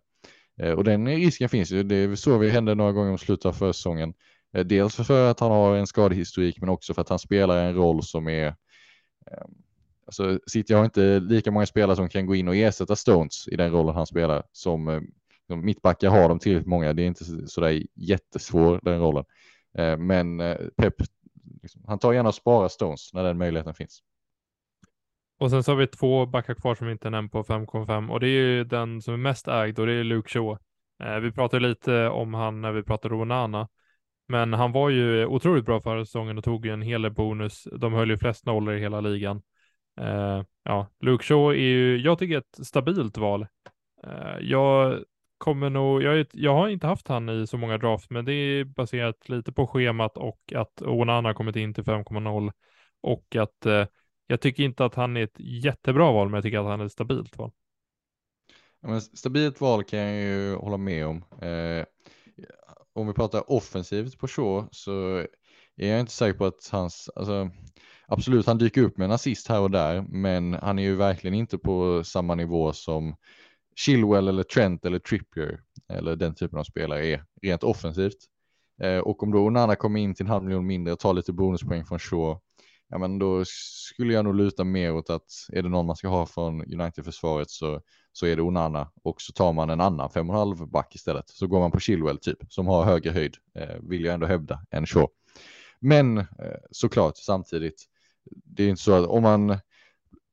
[0.61, 1.83] Eh, och den risken finns ju.
[1.83, 4.15] Det såg vi hände några gånger i slutet av försäsongen.
[4.57, 7.75] Eh, dels för att han har en skadehistorik men också för att han spelar en
[7.75, 9.45] roll som är eh,
[10.07, 13.57] Alltså City har inte lika många spelare som kan gå in och ersätta Stones i
[13.57, 15.01] den rollen han spelar som eh,
[15.57, 16.93] mittbackar har de tillräckligt många.
[16.93, 19.25] Det är inte sådär jättesvår den rollen.
[19.79, 20.95] Eh, men eh, Pep,
[21.63, 24.03] liksom, han tar gärna och sparar Stones när den möjligheten finns.
[25.39, 28.21] Och sen så har vi två backar kvar som vi inte nämnt på 5,5 och
[28.21, 30.59] det är ju den som är mest ägd och det är Luke Shaw.
[31.05, 33.69] Eh, vi pratade lite om han när vi pratade om Onana,
[34.29, 37.69] men han var ju otroligt bra förra säsongen och tog ju en hel del bonus.
[37.79, 39.43] De höll ju flest nollor i hela ligan.
[40.63, 43.47] ja, Luke Shaw är ju, jag tycker ett stabilt val.
[44.41, 44.99] jag
[45.43, 48.65] kommer nog, jag, jag har inte haft han i så många draft, men det är
[48.65, 52.53] baserat lite på schemat och att Onana har kommit in till 5,0
[53.01, 53.87] och att eh,
[54.27, 56.85] jag tycker inte att han är ett jättebra val, men jag tycker att han är
[56.85, 57.51] ett stabilt val.
[58.81, 61.25] Ja, men stabilt val kan jag ju hålla med om.
[61.43, 61.85] Eh,
[62.93, 65.17] om vi pratar offensivt på så, så
[65.77, 67.51] är jag inte säker på att hans, alltså,
[68.07, 71.35] absolut han dyker upp med en assist här och där, men han är ju verkligen
[71.35, 73.17] inte på samma nivå som
[73.77, 78.19] Chilwell eller Trent eller Trippier eller den typen av spelare är rent offensivt.
[78.83, 81.33] Eh, och om då Onana kommer in till en halv miljon mindre och tar lite
[81.33, 82.41] bonuspoäng från Shaw,
[82.89, 86.09] ja men då skulle jag nog luta mer åt att är det någon man ska
[86.09, 87.81] ha från United-försvaret så,
[88.13, 91.29] så är det Onana och så tar man en annan 5,5 back istället.
[91.29, 94.65] Så går man på Chilwell typ, som har högre höjd, eh, vill jag ändå hävda,
[94.71, 95.09] än Shaw.
[95.81, 96.25] Men eh,
[96.71, 97.85] såklart samtidigt,
[98.31, 99.59] det är inte så att om man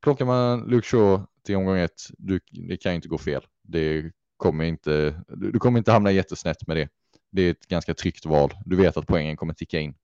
[0.04, 3.42] plockar man Luke Shaw till omgång ett, du, det kan ju inte gå fel.
[3.64, 6.90] Det kommer inte, du kommer inte hamna jättesnett med det.
[7.32, 8.54] Det är ett ganska tryggt val.
[8.66, 9.96] Du vet att poängen kommer ticka in.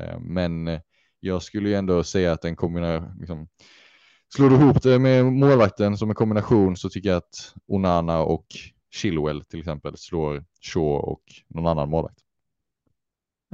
[0.00, 0.80] Eh, men eh,
[1.20, 3.48] jag skulle ju ändå säga att en kombination, liksom,
[4.34, 8.46] slår du ihop det med målvakten som en kombination så tycker jag att Onana och
[8.94, 12.23] Chilwell till exempel slår Shaw och någon annan målvakt.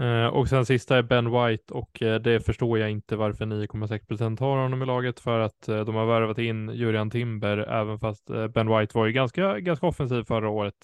[0.01, 4.07] Eh, och sen sista är Ben White och eh, det förstår jag inte varför 9,6
[4.07, 7.99] procent har honom i laget för att eh, de har värvat in Jurian Timber även
[7.99, 10.75] fast eh, Ben White var ju ganska, ganska offensiv förra året.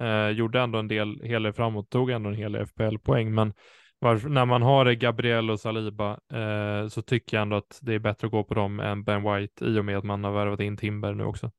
[0.00, 3.52] Eh, gjorde ändå en del hel del framåt, tog ändå en hel del FPL-poäng, men
[3.98, 7.98] varför, när man har Gabriel och Saliba eh, så tycker jag ändå att det är
[7.98, 10.60] bättre att gå på dem än Ben White i och med att man har värvat
[10.60, 11.50] in Timber nu också.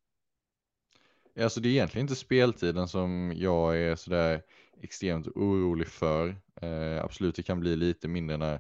[1.41, 4.41] Alltså det är egentligen inte speltiden som jag är sådär
[4.84, 6.27] extremt orolig för.
[6.61, 8.59] Eh, absolut, det kan bli lite mindre när,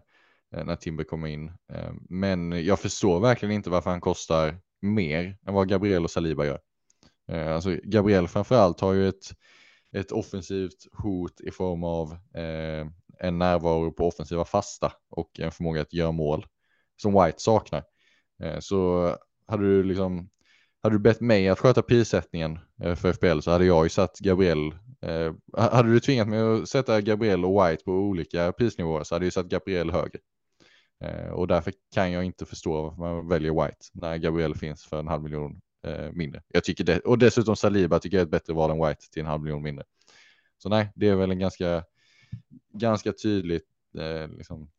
[0.55, 1.51] eh, när Timber kommer in.
[1.73, 6.45] Eh, men jag förstår verkligen inte varför han kostar mer än vad Gabriel och Saliba
[6.45, 6.59] gör.
[7.31, 9.35] Eh, alltså Gabriel framförallt har ju ett,
[9.91, 12.87] ett offensivt hot i form av eh,
[13.19, 16.45] en närvaro på offensiva fasta och en förmåga att göra mål
[17.01, 17.83] som White saknar.
[18.43, 19.09] Eh, så
[19.47, 20.29] hade du liksom
[20.83, 24.19] hade du bett mig att sköta prissättningen eh, för FPL så hade jag ju satt
[24.19, 24.73] Gabriel.
[25.01, 29.25] Eh, hade du tvingat mig att sätta Gabriel och White på olika prisnivåer så hade
[29.25, 30.19] jag satt Gabriel högre.
[31.03, 34.99] Eh, och därför kan jag inte förstå varför man väljer White när Gabriel finns för
[34.99, 36.41] en halv miljon eh, mindre.
[36.47, 39.21] Jag tycker det, och dessutom Saliba tycker jag är ett bättre val än White till
[39.21, 39.85] en halv miljon mindre.
[40.57, 41.83] Så nej, det är väl en ganska,
[42.73, 43.61] ganska tydlig
[43.97, 44.69] eh, liksom,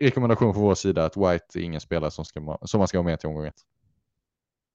[0.00, 3.02] rekommendation från vår sida att White är ingen spelare som, ska, som man ska ha
[3.02, 3.60] med till omgång ett.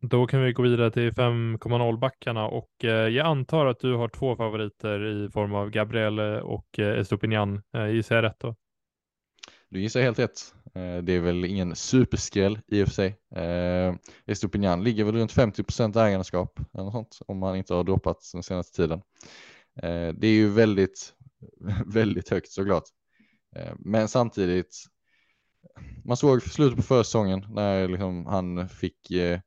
[0.10, 4.08] Då kan vi gå vidare till 5,0 backarna och eh, jag antar att du har
[4.08, 7.62] två favoriter i form av Gabriel eh, och eh, Estopinian.
[7.74, 8.56] Eh, gissar jag rätt då?
[9.70, 10.56] Du gissar helt rätt.
[10.76, 13.18] Eh, det är väl ingen superskräll i och för sig.
[13.36, 13.96] Eh,
[14.26, 18.18] Estopinian ligger väl runt 50 procent ägandeskap eller något sånt, om man inte har droppat
[18.34, 19.02] den senaste tiden.
[19.82, 21.14] Eh, det är ju väldigt,
[21.86, 22.84] väldigt högt såklart.
[23.56, 24.86] Eh, men samtidigt,
[26.06, 29.40] man såg slutet på försäsongen när liksom han fick eh,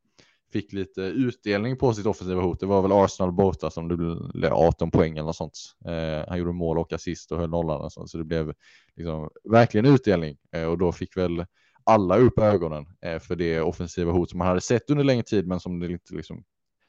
[0.56, 2.60] fick lite utdelning på sitt offensiva hot.
[2.60, 3.96] Det var väl Arsenal borta som det
[4.34, 5.58] blev 18 poäng eller något sånt.
[5.84, 8.54] Eh, han gjorde mål och assist och höll nollan och sånt, så det blev
[8.94, 11.46] liksom verkligen utdelning eh, och då fick väl
[11.84, 15.46] alla upp ögonen eh, för det offensiva hot som man hade sett under längre tid,
[15.46, 16.44] men som det inte liksom.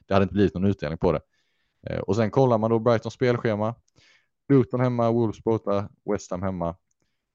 [0.06, 1.20] Det hade inte blivit någon utdelning på det.
[1.86, 3.74] Eh, och sen kollar man då Brightons spelschema.
[4.48, 6.76] Luton hemma, Wolves borta, West Ham hemma.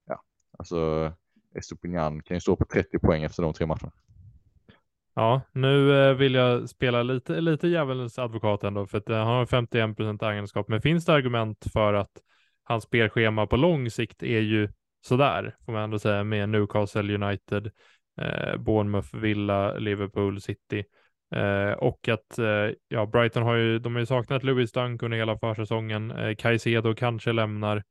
[0.08, 0.22] Ja,
[0.58, 1.12] alltså
[1.56, 3.92] Estopignan kan ju stå på 30 poäng efter de tre matcherna.
[5.16, 9.28] Ja, nu eh, vill jag spela lite, lite djävulens advokat ändå, för att eh, han
[9.28, 10.68] har 51 procent ägandeskap.
[10.68, 12.11] Men finns det argument för att
[12.64, 14.70] hans spelschema på lång sikt är ju
[15.01, 17.72] sådär, får man ändå säga, med Newcastle United,
[18.22, 20.84] eh, Bournemouth, Villa, Liverpool, City.
[21.36, 25.18] Eh, och att, eh, ja, Brighton har ju, de har ju saknat Louis Dunk under
[25.18, 26.11] hela försäsongen.
[26.11, 27.84] Eh, Caicedo kanske lämnar.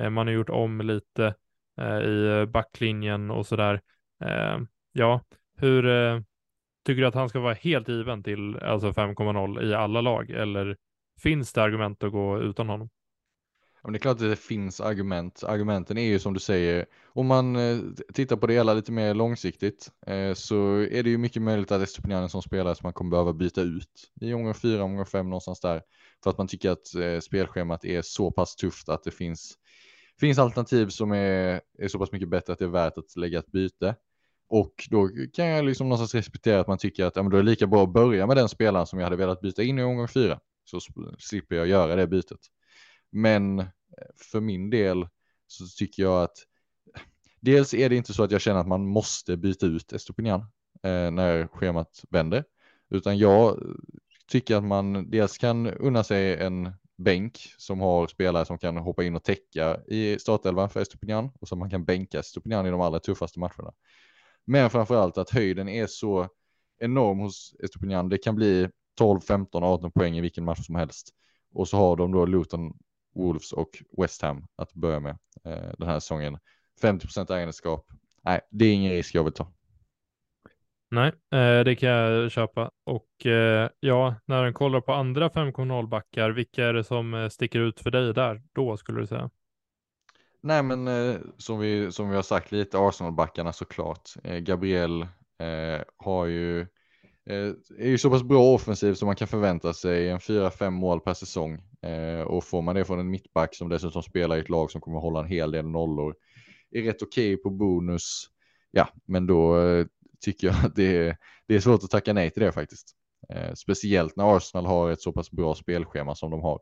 [0.00, 1.34] Eh, man har gjort om lite
[1.80, 3.80] eh, i backlinjen och sådär.
[4.92, 5.20] ja,
[5.56, 5.84] hur,
[6.84, 10.76] Tycker du att han ska vara helt given till alltså 5,0 i alla lag eller
[11.22, 12.88] finns det argument att gå utan honom?
[13.84, 15.44] Ja, det är klart att det finns argument.
[15.44, 17.78] Argumenten är ju som du säger, om man eh,
[18.14, 21.82] tittar på det hela lite mer långsiktigt eh, så är det ju mycket möjligt att
[21.82, 25.60] Estopinian som spelare som man kommer behöva byta ut i omgång fyra, omgång fem någonstans
[25.60, 25.82] där.
[26.22, 29.54] För att man tycker att eh, spelschemat är så pass tufft att det finns,
[30.20, 33.38] finns alternativ som är, är så pass mycket bättre att det är värt att lägga
[33.38, 33.94] ett byte.
[34.52, 37.42] Och då kan jag liksom någonstans respektera att man tycker att ja, men då är
[37.42, 39.82] det lika bra att börja med den spelaren som jag hade velat byta in i
[39.82, 40.40] omgång fyra.
[40.64, 40.80] Så
[41.18, 42.38] slipper jag göra det bytet.
[43.12, 43.66] Men eh,
[44.16, 45.08] för min del
[45.46, 46.36] så tycker jag att
[47.40, 50.40] dels är det inte så att jag känner att man måste byta ut Estopinian
[50.82, 52.44] eh, när schemat vänder.
[52.90, 53.62] Utan jag
[54.28, 59.04] tycker att man dels kan unna sig en bänk som har spelare som kan hoppa
[59.04, 62.80] in och täcka i startelvan för Estopinian och som man kan bänka Estopinian i de
[62.80, 63.72] allra tuffaste matcherna.
[64.44, 66.28] Men framför allt att höjden är så
[66.78, 68.08] enorm hos Estopignan.
[68.08, 68.68] Det kan bli
[68.98, 71.10] 12, 15, 18 poäng i vilken match som helst.
[71.54, 72.72] Och så har de då Luton,
[73.14, 73.68] Wolves och
[73.98, 76.38] West Ham att börja med eh, den här säsongen.
[76.80, 77.86] 50 procent ägandeskap.
[78.24, 79.52] Nej, det är ingen risk jag vill ta.
[80.90, 82.70] Nej, eh, det kan jag köpa.
[82.84, 87.28] Och eh, ja, när den kollar på andra 5,0 backar, vilka är det som eh,
[87.28, 89.30] sticker ut för dig där då skulle du säga?
[90.44, 94.10] Nej, men eh, som, vi, som vi har sagt lite, Arsenal-backarna såklart.
[94.24, 95.02] Eh, Gabriel
[95.38, 96.60] eh, har ju,
[97.26, 101.00] eh, är ju så pass bra offensiv som man kan förvänta sig en 4-5 mål
[101.00, 101.62] per säsong.
[101.82, 104.80] Eh, och får man det från en mittback som dessutom spelar i ett lag som
[104.80, 106.14] kommer hålla en hel del nollor,
[106.70, 108.26] är rätt okej okay på bonus.
[108.70, 109.86] Ja, men då eh,
[110.20, 111.16] tycker jag att det är,
[111.46, 112.96] det är svårt att tacka nej till det faktiskt.
[113.28, 116.60] Eh, speciellt när Arsenal har ett så pass bra spelschema som de har.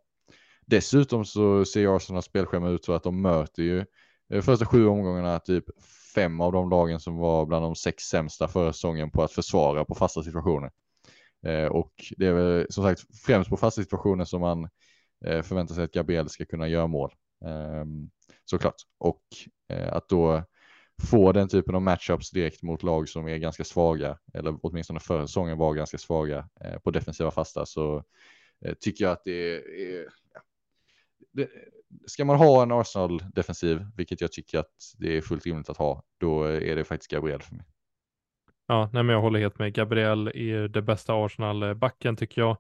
[0.70, 3.84] Dessutom så ser Arsenals spelschema ut så att de möter ju
[4.32, 5.64] eh, första sju omgångarna typ
[6.14, 9.84] fem av de lagen som var bland de sex sämsta förra säsongen på att försvara
[9.84, 10.70] på fasta situationer.
[11.46, 14.68] Eh, och det är väl som sagt främst på fasta situationer som man
[15.26, 17.10] eh, förväntar sig att Gabriel ska kunna göra mål.
[17.44, 17.84] Eh,
[18.44, 18.76] såklart.
[18.98, 19.22] Och
[19.72, 20.44] eh, att då
[21.10, 25.26] få den typen av matchups direkt mot lag som är ganska svaga, eller åtminstone förra
[25.26, 28.04] säsongen var ganska svaga eh, på defensiva fasta, så
[28.80, 30.08] tycker jag att det är,
[31.32, 31.48] det,
[32.06, 36.02] ska man ha en Arsenal-defensiv, vilket jag tycker att det är fullt rimligt att ha,
[36.20, 37.64] då är det faktiskt Gabriel för mig.
[38.66, 39.74] Ja, nej, men jag håller helt med.
[39.74, 42.56] Gabriel är det bästa Arsenal-backen tycker jag.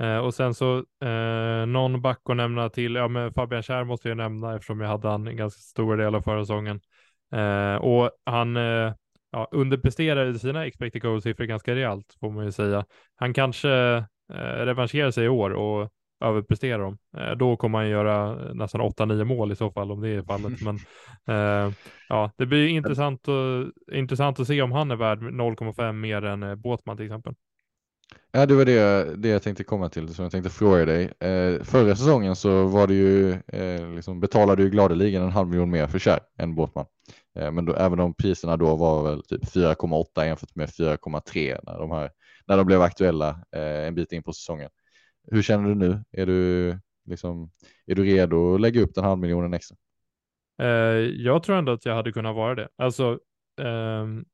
[0.00, 4.08] Eh, och sen så eh, någon back att nämna till, ja men Fabian Kjär måste
[4.08, 6.80] jag nämna eftersom jag hade han en ganska stor del av förra säsongen.
[7.32, 8.94] Eh, och han eh,
[9.30, 12.84] ja, underpresterade sina expected goal-siffror ganska rejält får man ju säga.
[13.16, 13.70] Han kanske
[14.32, 15.92] eh, revanscherar sig i år och
[16.28, 16.98] överpresterar dem.
[17.16, 20.62] Eh, då kommer han göra nästan 8-9 mål i så fall om det är fallet.
[20.62, 20.76] Men
[21.28, 21.72] eh,
[22.08, 26.42] ja, det blir intressant, och, intressant att se om han är värd 0,5 mer än
[26.42, 27.34] eh, Båtman till exempel.
[28.32, 31.04] Ja, det var det, det jag tänkte komma till, som jag tänkte fråga dig.
[31.04, 35.70] Eh, förra säsongen så var det ju, eh, liksom betalade ju gladeligen en halv miljon
[35.70, 36.86] mer för Kär än Båtman.
[37.38, 41.78] Eh, men då, även om priserna då var väl typ 4,8 jämfört med 4,3 när
[41.78, 42.10] de, här,
[42.46, 44.70] när de blev aktuella eh, en bit in på säsongen.
[45.30, 46.04] Hur känner du nu?
[46.12, 47.50] Är du, liksom,
[47.86, 49.76] är du redo att lägga upp den halv miljonen extra?
[50.58, 50.68] Eh,
[50.98, 52.68] jag tror ändå att jag hade kunnat vara det.
[52.76, 53.18] Alltså,
[53.60, 54.24] ehm,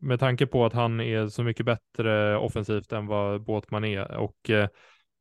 [0.00, 4.50] med tanke på att han är så mycket bättre offensivt än vad Båtman är och
[4.50, 4.68] eh,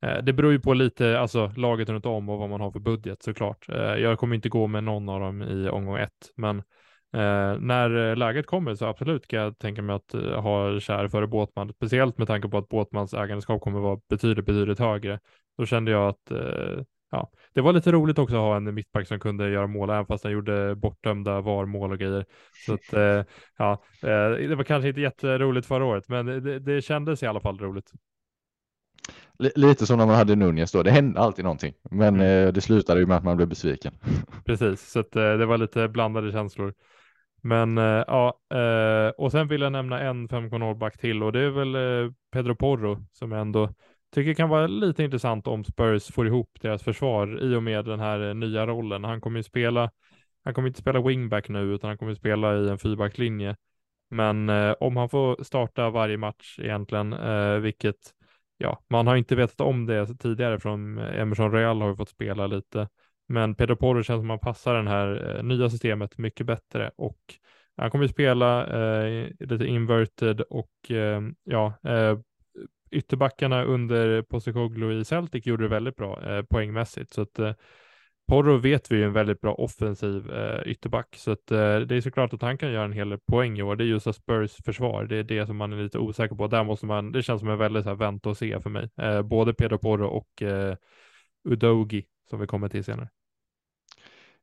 [0.06, 2.80] eh, det beror ju på lite, alltså laget runt om och vad man har för
[2.80, 3.70] budget såklart.
[3.70, 6.64] Eh, jag kommer inte gå med någon av dem i omgång ett, men
[7.14, 11.28] eh, när läget kommer så absolut kan jag tänka mig att eh, ha kär före
[11.28, 15.20] Båtman, speciellt med tanke på att Båtmans ägandeskap kommer vara betydligt, betydligt högre.
[15.58, 16.84] Då kände jag att eh,
[17.14, 20.06] ja, det var lite roligt också att ha en mittback som kunde göra mål, även
[20.06, 22.26] fast han gjorde bortdömda VAR-mål och grejer.
[22.66, 23.24] Så att, eh,
[23.58, 27.40] ja, eh, det var kanske inte jätteroligt förra året, men det, det kändes i alla
[27.40, 27.92] fall roligt.
[29.56, 32.48] Lite som när man hade Nunez då, det hände alltid någonting, men mm.
[32.48, 33.94] Eh, det slutade ju med att man blev besviken.
[34.46, 36.74] Precis, så att, det var lite blandade känslor.
[37.46, 41.40] Men eh, ja, eh, och sen vill jag nämna en 5.0 back till och det
[41.40, 43.70] är väl eh, Pedro Porro som jag ändå
[44.14, 48.00] tycker kan vara lite intressant om Spurs får ihop deras försvar i och med den
[48.00, 49.04] här nya rollen.
[49.04, 49.92] Han kommer ju spela,
[50.44, 53.56] han kommer inte spela wingback nu utan han kommer spela i en fyrbacklinje.
[54.10, 57.16] Men om han får starta varje match egentligen,
[57.62, 57.98] vilket
[58.58, 62.48] ja, man har inte vetat om det tidigare från Emerson Real har ju fått spela
[62.48, 62.88] lite.
[63.34, 66.92] Men Pedro Porro känns som att han passar det här eh, nya systemet mycket bättre
[66.96, 67.20] och
[67.78, 71.74] eh, han kommer ju spela eh, lite inverted och eh, ja,
[72.92, 77.14] ytterbackarna under Postecoglou i Celtic gjorde det väldigt bra eh, poängmässigt.
[77.14, 77.54] Så att eh,
[78.28, 82.02] Porro vet vi är en väldigt bra offensiv eh, ytterback, så att eh, det är
[82.02, 83.76] såklart att han kan göra en hel del poäng i år.
[83.76, 86.48] Det är just Spurs försvar, det är det som man är lite osäker på.
[86.48, 88.90] Där måste man, det känns som en väldigt så här, vänta och se för mig.
[88.98, 90.76] Eh, både Pedro Porro och eh,
[91.50, 93.10] Udogi som vi kommer till senare.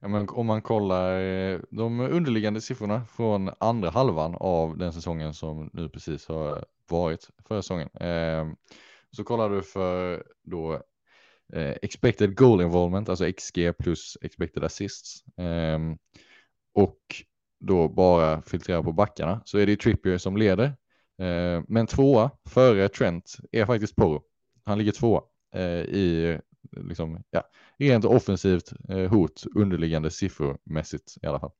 [0.02, 5.34] Ja, men om man kollar eh, de underliggande siffrorna från andra halvan av den säsongen
[5.34, 7.88] som nu precis har varit förra säsongen.
[7.94, 8.46] Eh,
[9.10, 10.72] så kollar du för då
[11.52, 15.38] eh, expected goal involvement, alltså XG plus expected assists.
[15.38, 15.78] Eh,
[16.74, 17.00] och
[17.60, 20.64] då bara filtrera på backarna så är det Trippier som leder.
[21.18, 24.22] Eh, men tvåa före Trent är faktiskt Porro.
[24.64, 25.22] Han ligger tvåa
[25.54, 26.38] eh, i
[26.76, 27.42] liksom, ja,
[27.78, 31.52] rent offensivt eh, hot underliggande siffror mässigt i alla fall.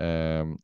[0.00, 0.58] Ehm,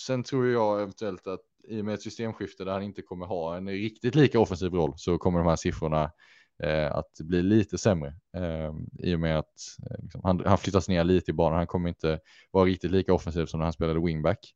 [0.00, 3.56] sen tror jag eventuellt att i och med ett systemskifte där han inte kommer ha
[3.56, 6.10] en riktigt lika offensiv roll så kommer de här siffrorna
[6.62, 9.54] eh, att bli lite sämre eh, i och med att
[9.90, 11.58] eh, liksom, han, han flyttas ner lite i banan.
[11.58, 12.20] Han kommer inte
[12.50, 14.54] vara riktigt lika offensiv som när han spelade wingback.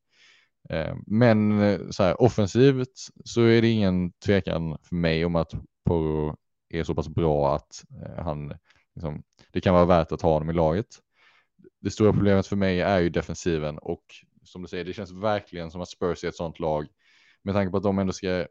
[0.70, 5.52] Ehm, men eh, så här, offensivt så är det ingen tvekan för mig om att
[5.84, 6.36] Porro
[6.68, 8.54] är så pass bra att eh, han
[8.94, 10.86] liksom, det kan vara värt att ha honom i laget.
[11.80, 14.04] Det stora problemet för mig är ju defensiven och
[14.44, 16.86] som du säger, det känns verkligen som att Spurs är ett sånt lag
[17.42, 18.46] med tanke på att de ändå ska.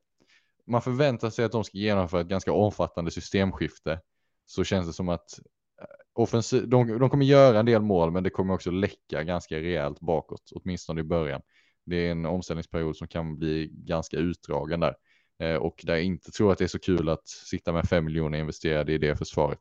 [0.67, 3.99] Man förväntar sig att de ska genomföra ett ganska omfattande systemskifte
[4.45, 5.39] så känns det som att
[5.81, 9.55] eh, offensiv, de, de kommer göra en del mål, men det kommer också läcka ganska
[9.55, 11.41] rejält bakåt, åtminstone i början.
[11.85, 14.95] Det är en omställningsperiod som kan bli ganska utdragen där eh,
[15.39, 18.05] Eh, och där jag inte tror att det är så kul att sitta med fem
[18.05, 19.59] miljoner investerade i det försvaret.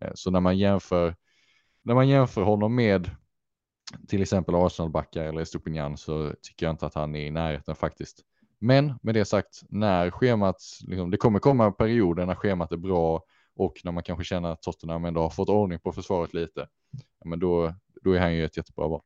[0.00, 1.16] Eh, så när man jämför,
[1.82, 3.10] när man jämför honom med
[4.08, 8.20] till exempel Arsenalbackar eller Stupinjan så tycker jag inte att han är i närheten faktiskt.
[8.58, 13.22] Men med det sagt, när schemat, liksom, det kommer komma perioder när schemat är bra
[13.56, 16.68] och när man kanske känner att Tottenham ändå har fått ordning på försvaret lite,
[17.24, 19.02] men då, då är han ju ett jättebra val.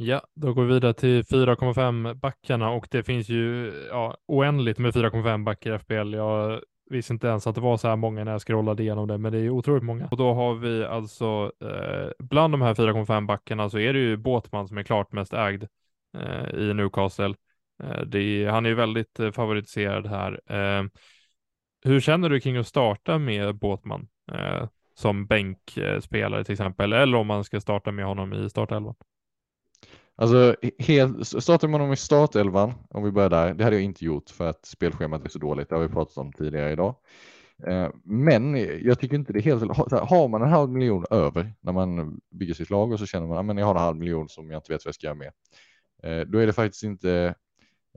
[0.00, 4.94] Ja, då går vi vidare till 4,5 backarna och det finns ju ja, oändligt med
[4.94, 6.14] 4,5 backar i FPL.
[6.14, 9.18] Jag visste inte ens att det var så här många när jag scrollade igenom det,
[9.18, 10.08] men det är otroligt många.
[10.10, 14.16] Och då har vi alltså eh, bland de här 4,5 backarna så är det ju
[14.16, 15.66] Båtman som är klart mest ägd
[16.18, 17.34] eh, i Newcastle.
[17.82, 20.40] Eh, är, han är ju väldigt eh, favoritiserad här.
[20.46, 20.84] Eh,
[21.84, 27.26] hur känner du kring att starta med Båtman eh, som bänkspelare till exempel, eller om
[27.26, 28.94] man ska starta med honom i startelvan?
[30.20, 34.04] Alltså, helt, startar man honom i startelvan, om vi börjar där, det hade jag inte
[34.04, 36.94] gjort för att spelschemat är så dåligt, det har vi pratat om tidigare idag.
[37.66, 39.76] Eh, men jag tycker inte det är helt.
[39.92, 43.50] Har man en halv miljon över när man bygger sitt lag och så känner man
[43.50, 45.14] ah, att jag har en halv miljon som jag inte vet vad jag ska göra
[45.14, 45.32] med.
[46.02, 47.34] Eh, då är det faktiskt inte,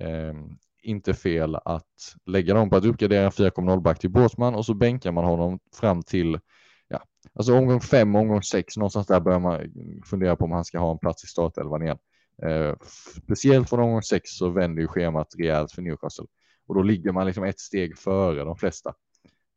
[0.02, 4.66] ehm, inte fel att lägga dem på att uppgradera en 4,0 back till Båtsman och
[4.66, 6.40] så bänkar man honom fram till
[6.88, 7.04] ja,
[7.34, 9.60] alltså omgång fem, omgång sex, någonstans där börjar man
[10.06, 11.98] fundera på om han ska ha en plats i startelvan igen.
[12.44, 12.76] Eh,
[13.24, 16.26] speciellt från omgång sex så vänder ju schemat rejält för Newcastle
[16.68, 18.94] och då ligger man liksom ett steg före de flesta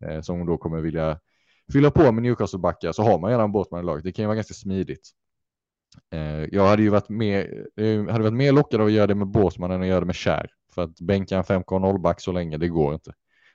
[0.05, 1.20] eh, som då kommer vilja
[1.72, 4.05] fylla på med Newcastle-backar så har man redan Båtman i laget.
[4.05, 5.11] Det kan ju vara ganska smidigt.
[6.11, 9.14] Eh, jag hade ju varit mer, eh, hade varit mer lockad av att göra det
[9.14, 12.32] med Båtman än att göra det med Kär för att bänka en 5,0 back så
[12.32, 13.12] länge, det går inte.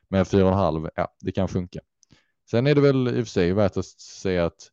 [0.07, 1.79] Men 4,5, ja, det kan funka.
[2.51, 4.71] Sen är det väl i och för sig värt att säga att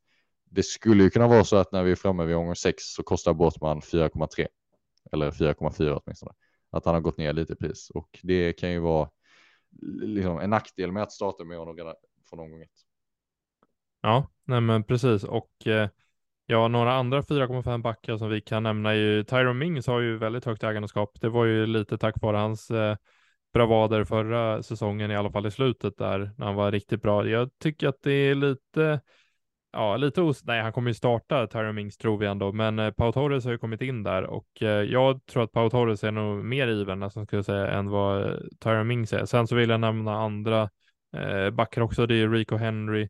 [0.56, 3.02] det skulle ju kunna vara så att när vi är framme vid omgång 6 så
[3.02, 4.46] kostar Båtman 4,3
[5.12, 6.32] eller 4,4 åtminstone.
[6.70, 9.10] Att han har gått ner lite i pris och det kan ju vara
[10.02, 11.94] liksom en nackdel med att starta med honom redan
[12.30, 12.68] från omgång 1.
[14.00, 15.88] Ja, nej men precis och eh,
[16.46, 20.18] ja, några andra 4,5 backar som vi kan nämna är ju Tyron Mings har ju
[20.18, 21.20] väldigt högt ägandeskap.
[21.20, 22.96] Det var ju lite tack vare hans eh,
[23.52, 27.26] bravader förra säsongen, i alla fall i slutet där, när han var riktigt bra.
[27.28, 29.00] Jag tycker att det är lite,
[29.76, 30.44] ja, lite os...
[30.44, 33.52] Nej, han kommer ju starta Tyron Mings tror vi ändå, men eh, Pau Torres har
[33.52, 37.00] ju kommit in där och eh, jag tror att Pau Torres är nog mer given
[37.00, 39.24] nästan skulle jag säga, än vad eh, Tyron Mings är.
[39.24, 40.70] Sen så vill jag nämna andra
[41.16, 42.06] eh, backar också.
[42.06, 43.08] Det är Rico Henry.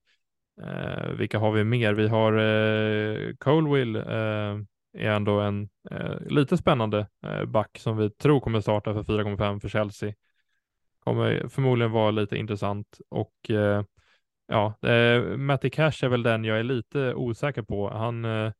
[0.63, 1.95] Eh, vilka har vi mer?
[1.95, 4.57] Vi har eh, Colwill, eh,
[4.99, 9.61] är ändå en eh, lite spännande eh, back som vi tror kommer starta för 4,5
[9.61, 10.13] för Chelsea
[11.07, 13.83] kommer förmodligen vara lite intressant och eh,
[14.47, 17.91] ja, eh, Matty Cash är väl den jag är lite osäker på.
[17.91, 18.53] Han eh,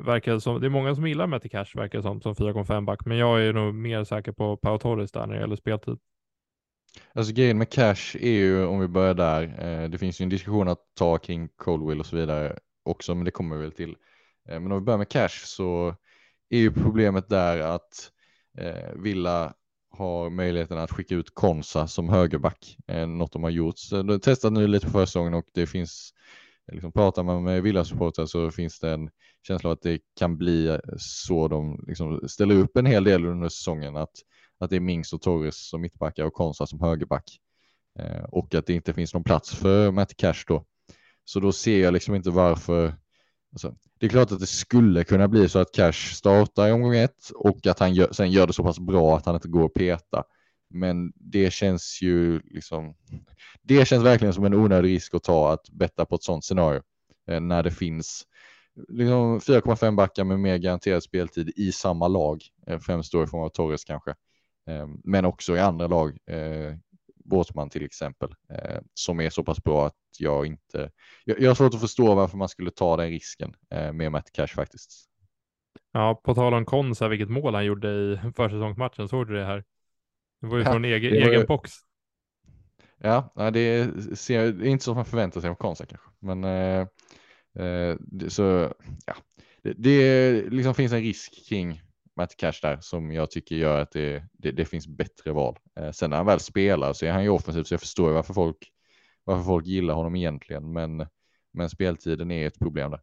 [0.00, 3.16] verkar som, det är många som gillar Matty Cash verkar som, som 4,5 back, men
[3.16, 5.98] jag är nog mer säker på Pau Torres där när det gäller speltid.
[7.12, 10.28] Alltså grejen med Cash är ju, om vi börjar där, eh, det finns ju en
[10.28, 13.96] diskussion att ta kring Coldwill och så vidare också, men det kommer vi väl till.
[14.48, 15.94] Eh, men om vi börjar med Cash så
[16.48, 18.10] är ju problemet där att
[18.58, 19.54] eh, Villa
[19.96, 23.78] har möjligheten att skicka ut Konsa som högerback, eh, något de har gjort.
[23.78, 26.12] Så de har testat nu lite på försäsongen och det finns,
[26.72, 29.10] liksom, pratar man med Villa-supportrar så finns det en
[29.46, 33.24] känsla av att det kan bli eh, så de liksom ställer upp en hel del
[33.24, 34.14] under säsongen, att,
[34.58, 37.24] att det är Mings och Torres som mittbackar och Konsa som högerback.
[37.98, 40.64] Eh, och att det inte finns någon plats för Matt Cash då.
[41.24, 42.94] Så då ser jag liksom inte varför
[43.52, 46.96] Alltså, det är klart att det skulle kunna bli så att Cash startar i omgång
[46.96, 49.64] ett och att han gör, sen gör det så pass bra att han inte går
[49.64, 50.24] att peta.
[50.70, 52.94] Men det känns ju liksom,
[53.62, 56.82] det känns verkligen som en onödig risk att ta att betta på ett sådant scenario
[57.30, 58.26] eh, när det finns
[58.88, 63.42] liksom 4,5 backar med mer garanterad speltid i samma lag, eh, främst då i form
[63.42, 64.10] av Torres kanske,
[64.68, 66.18] eh, men också i andra lag.
[66.26, 66.74] Eh,
[67.26, 70.90] Båtsman till exempel, eh, som är så pass bra att jag inte,
[71.24, 74.32] jag, jag har svårt att förstå varför man skulle ta den risken eh, med Matt
[74.32, 74.90] Cash faktiskt.
[75.92, 79.64] Ja, på tal om Konsa, vilket mål han gjorde i försäsongsmatchen, såg du det här?
[80.40, 81.46] Det var ju ja, från egen, egen ju...
[81.46, 81.72] box.
[82.98, 86.44] Ja, det, ser, det är inte så som man förväntar sig av Konsa kanske, men
[86.44, 86.86] eh,
[87.66, 87.96] eh,
[88.28, 88.72] så
[89.06, 89.14] ja,
[89.62, 91.82] det, det liksom finns en risk kring
[92.16, 95.58] Matt Cash där som jag tycker gör att det, det, det finns bättre val.
[95.76, 98.34] Eh, sen när han väl spelar så är han ju offensiv så jag förstår varför
[98.34, 98.72] folk,
[99.24, 100.72] varför folk gillar honom egentligen.
[100.72, 101.06] Men,
[101.52, 103.00] men speltiden är ett problem där.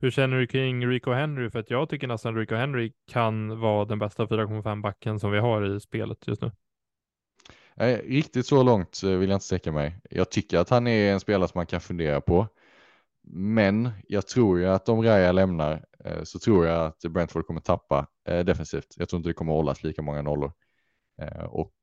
[0.00, 1.50] Hur känner du kring Rico Henry?
[1.50, 5.38] För att jag tycker nästan Rico Henry kan vara den bästa 4,5 backen som vi
[5.38, 6.50] har i spelet just nu.
[7.74, 10.00] Nej, riktigt så långt eh, vill jag inte sträcka mig.
[10.10, 12.46] Jag tycker att han är en spelare som man kan fundera på.
[13.30, 17.60] Men jag tror ju att om Raya lämnar eh, så tror jag att Brentford kommer
[17.60, 18.94] tappa eh, defensivt.
[18.96, 20.52] Jag tror inte det kommer hållas lika många nollor.
[21.22, 21.74] Eh, och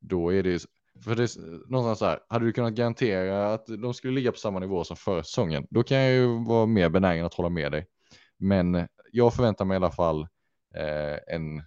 [0.00, 0.58] då är det ju,
[1.04, 4.38] för det är någonstans så här, hade du kunnat garantera att de skulle ligga på
[4.38, 7.72] samma nivå som förra säsongen, då kan jag ju vara mer benägen att hålla med
[7.72, 7.86] dig.
[8.38, 10.28] Men jag förväntar mig i alla fall
[11.26, 11.62] en,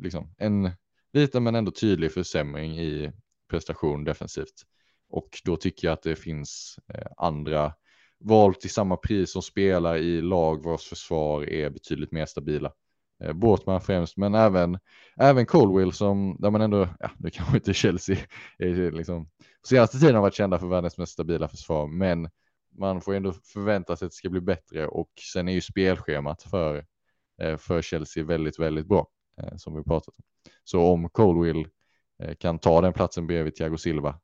[0.00, 0.70] liksom, en
[1.12, 3.12] liten men ändå tydlig försämring i
[3.50, 4.62] prestation defensivt.
[5.08, 7.72] Och då tycker jag att det finns eh, andra
[8.20, 12.72] valt till samma pris som spelar i lag vars försvar är betydligt mer stabila.
[13.24, 14.78] Eh, Båtman främst, men även,
[15.16, 18.16] även Colwell som, där man ändå, ja, nu kanske inte Chelsea
[18.58, 19.28] är liksom,
[19.66, 22.28] senaste tiden har varit kända för världens mest stabila försvar, men
[22.78, 26.42] man får ändå förvänta sig att det ska bli bättre och sen är ju spelschemat
[26.42, 26.84] för,
[27.42, 29.06] eh, för Chelsea väldigt, väldigt bra,
[29.42, 30.24] eh, som vi pratat om.
[30.64, 31.68] Så om Colwill
[32.38, 34.20] kan ta den platsen bredvid Thiago Silva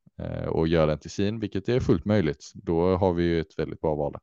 [0.48, 3.80] och göra den till sin, vilket är fullt möjligt, då har vi ju ett väldigt
[3.80, 4.16] bra val.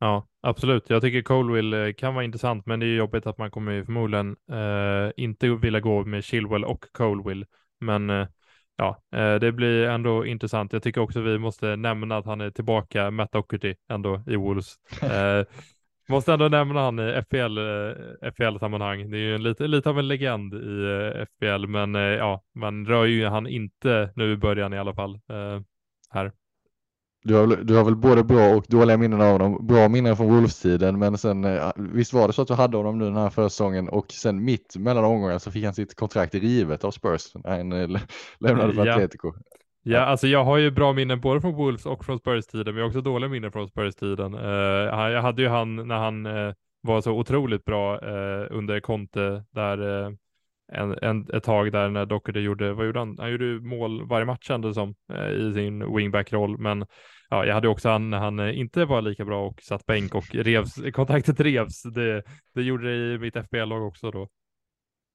[0.00, 0.90] Ja, absolut.
[0.90, 4.36] Jag tycker Colwill eh, kan vara intressant, men det är jobbigt att man kommer förmodligen
[4.50, 7.46] eh, inte vilja gå med Chilwell och Colwill.
[7.80, 8.26] Men eh,
[8.76, 10.72] ja, eh, det blir ändå intressant.
[10.72, 14.74] Jag tycker också vi måste nämna att han är tillbaka, Matt Docherty, ändå i Wolves.
[16.08, 19.10] Eh, måste ändå nämna han i FPL, eh, FPL-sammanhang.
[19.10, 23.26] Det är ju lite, lite av en legend i FPL, men ja, man rör ju
[23.26, 25.20] han inte nu i början i alla fall
[26.10, 26.32] här.
[27.24, 29.66] Du har, du har väl både bra och dåliga minnen av honom.
[29.66, 32.98] Bra minnen från Wolves-tiden, men sen eh, visst var det så att du hade honom
[32.98, 36.84] nu den här försäsongen och sen mitt mellan omgångarna så fick han sitt kontrakt rivet
[36.84, 38.00] av Spurs när han eh,
[38.40, 38.92] lämnade för ja.
[38.92, 39.32] Atletico.
[39.90, 42.82] Ja, alltså jag har ju bra minnen både från Wolves och från Spurs-tiden, men jag
[42.82, 44.34] har också dåliga minnen från Spurs-tiden.
[44.34, 49.44] Uh, jag hade ju han när han uh, var så otroligt bra uh, under Conte,
[49.50, 49.78] där
[50.72, 53.16] en, en, ett tag där när Doherty gjorde, vad gjorde han?
[53.18, 54.94] Han gjorde mål varje match kändes som
[55.38, 56.86] i sin wingback-roll, men
[57.30, 60.34] ja, jag hade också han när han inte var lika bra och satt bänk och
[60.34, 61.82] revs, kontraktet revs.
[61.82, 62.22] Det,
[62.54, 64.28] det gjorde det i mitt FBL-lag också då.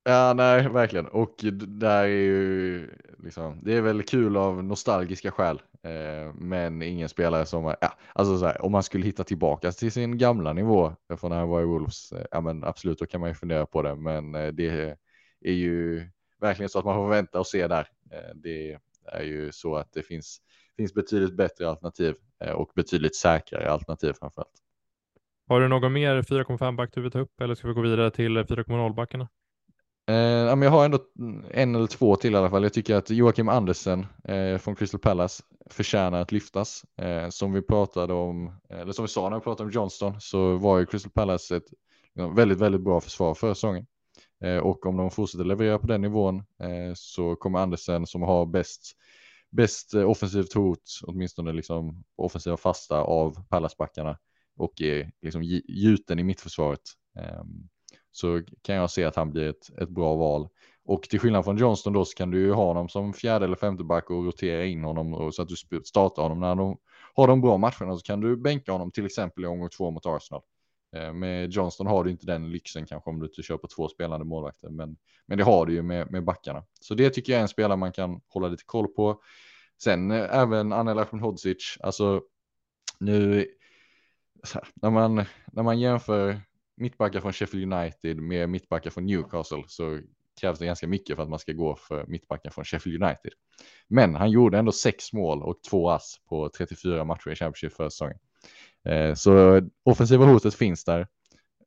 [0.04, 1.08] Ja, nej, verkligen.
[1.08, 1.36] Och
[1.68, 7.46] där är ju liksom, det är väl kul av nostalgiska skäl, eh, men ingen spelare
[7.46, 11.18] som, ja, alltså så här, om man skulle hitta tillbaka till sin gamla nivå eh,
[11.18, 13.66] från när han var i Wolves, eh, ja men absolut, då kan man ju fundera
[13.66, 14.98] på det, men eh, det
[15.42, 16.08] är ju
[16.42, 17.88] verkligen så att man får vänta och se där.
[18.12, 20.42] Eh, det är ju så att det finns
[20.78, 24.64] finns betydligt bättre alternativ eh, och betydligt säkrare alternativ framförallt.
[25.48, 28.12] Har du någon mer 4,5 back du vill ta upp eller ska vi gå vidare
[28.12, 29.30] till eh, 4,0 backarna?
[30.08, 31.00] Eh, jag har ändå
[31.52, 32.64] en eller två till i alla fall.
[32.64, 36.86] Jag tycker att Joakim Andersen eh, från Crystal Palace förtjänar att lyftas.
[36.98, 40.58] Eh, som vi pratade om, eller som vi sa när vi pratade om Johnston, så
[40.58, 41.68] var ju Crystal Palace ett
[42.36, 43.86] väldigt, väldigt bra försvar förra säsongen.
[44.44, 48.46] Eh, och om de fortsätter leverera på den nivån eh, så kommer Andersen som har
[48.46, 48.96] bäst
[49.50, 54.18] bäst eh, offensivt hot, åtminstone liksom offensiva fasta av Pallasbackarna
[54.58, 56.82] och är liksom gjuten i mittförsvaret.
[57.42, 57.70] Um,
[58.14, 60.50] så kan jag se att han blir ett, ett bra val.
[60.86, 63.56] Och till skillnad från Johnston då så kan du ju ha honom som fjärde eller
[63.56, 66.78] femte back och rotera in honom och så att du startar honom när de
[67.14, 70.06] har de bra matcherna så kan du bänka honom till exempel i omgång två mot
[70.06, 70.42] Arsenal.
[70.96, 73.88] Eh, med Johnston har du inte den lyxen kanske om du inte kör på två
[73.88, 76.64] spelande målvakter, men, men det har du ju med, med backarna.
[76.82, 79.22] Så det tycker jag är en spelare man kan hålla lite koll på.
[79.84, 82.22] Sen även även Anel Ahmedhodzic, alltså
[83.00, 83.48] nu
[84.74, 86.42] när man, när man jämför
[86.84, 90.00] mittbackar från Sheffield United med mittbackar från Newcastle så
[90.42, 93.32] krävs det ganska mycket för att man ska gå för mittbackar från Sheffield United.
[93.88, 97.90] Men han gjorde ändå sex mål och två ass på 34 matcher i Championship förra
[97.90, 98.18] säsongen.
[98.90, 101.08] Eh, så offensiva hotet finns där.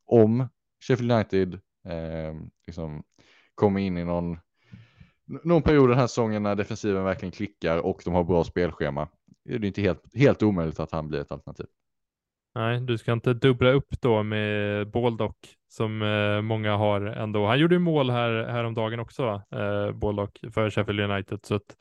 [0.06, 0.48] Om
[0.88, 1.54] Sheffield United
[1.88, 2.34] eh,
[2.66, 3.02] liksom
[3.54, 4.38] kommer in i någon
[5.44, 9.08] någon period den här säsongen när defensiven verkligen klickar och de har bra spelschema
[9.48, 11.66] är det inte helt, helt omöjligt att han blir ett alternativ.
[12.56, 15.36] Nej, du ska inte dubbla upp då med Baldock
[15.68, 17.46] som eh, många har ändå.
[17.46, 21.38] Han gjorde ju mål här häromdagen också, eh, Baldock för Sheffield United.
[21.42, 21.76] Så att,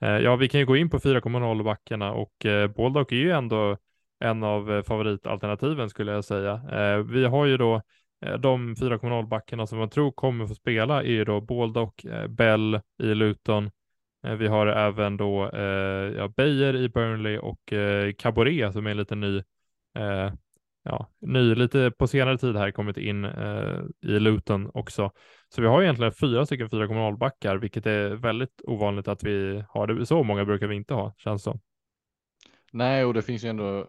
[0.00, 3.30] eh, ja, vi kan ju gå in på 4,0 backarna och eh, Baldock är ju
[3.30, 3.76] ändå
[4.20, 6.52] en av favoritalternativen skulle jag säga.
[6.72, 7.82] Eh, vi har ju då
[8.26, 12.80] eh, de 4,0 backarna som man tror kommer få spela är då Baldock, eh, Bell
[13.02, 13.70] i Luton.
[14.26, 15.50] Eh, vi har även då
[16.16, 17.72] ja, Beijer i Burnley och
[18.18, 19.42] Caboret som är en liten ny,
[19.98, 20.32] Eh,
[20.84, 25.10] ja, ny, lite på senare tid här kommit in eh, i Luton också.
[25.48, 29.86] Så vi har egentligen fyra stycken 4,0 backar, vilket är väldigt ovanligt att vi har
[29.86, 30.06] det.
[30.06, 31.60] Så många brukar vi inte ha, känns som.
[32.72, 33.86] Nej, och det finns ju ändå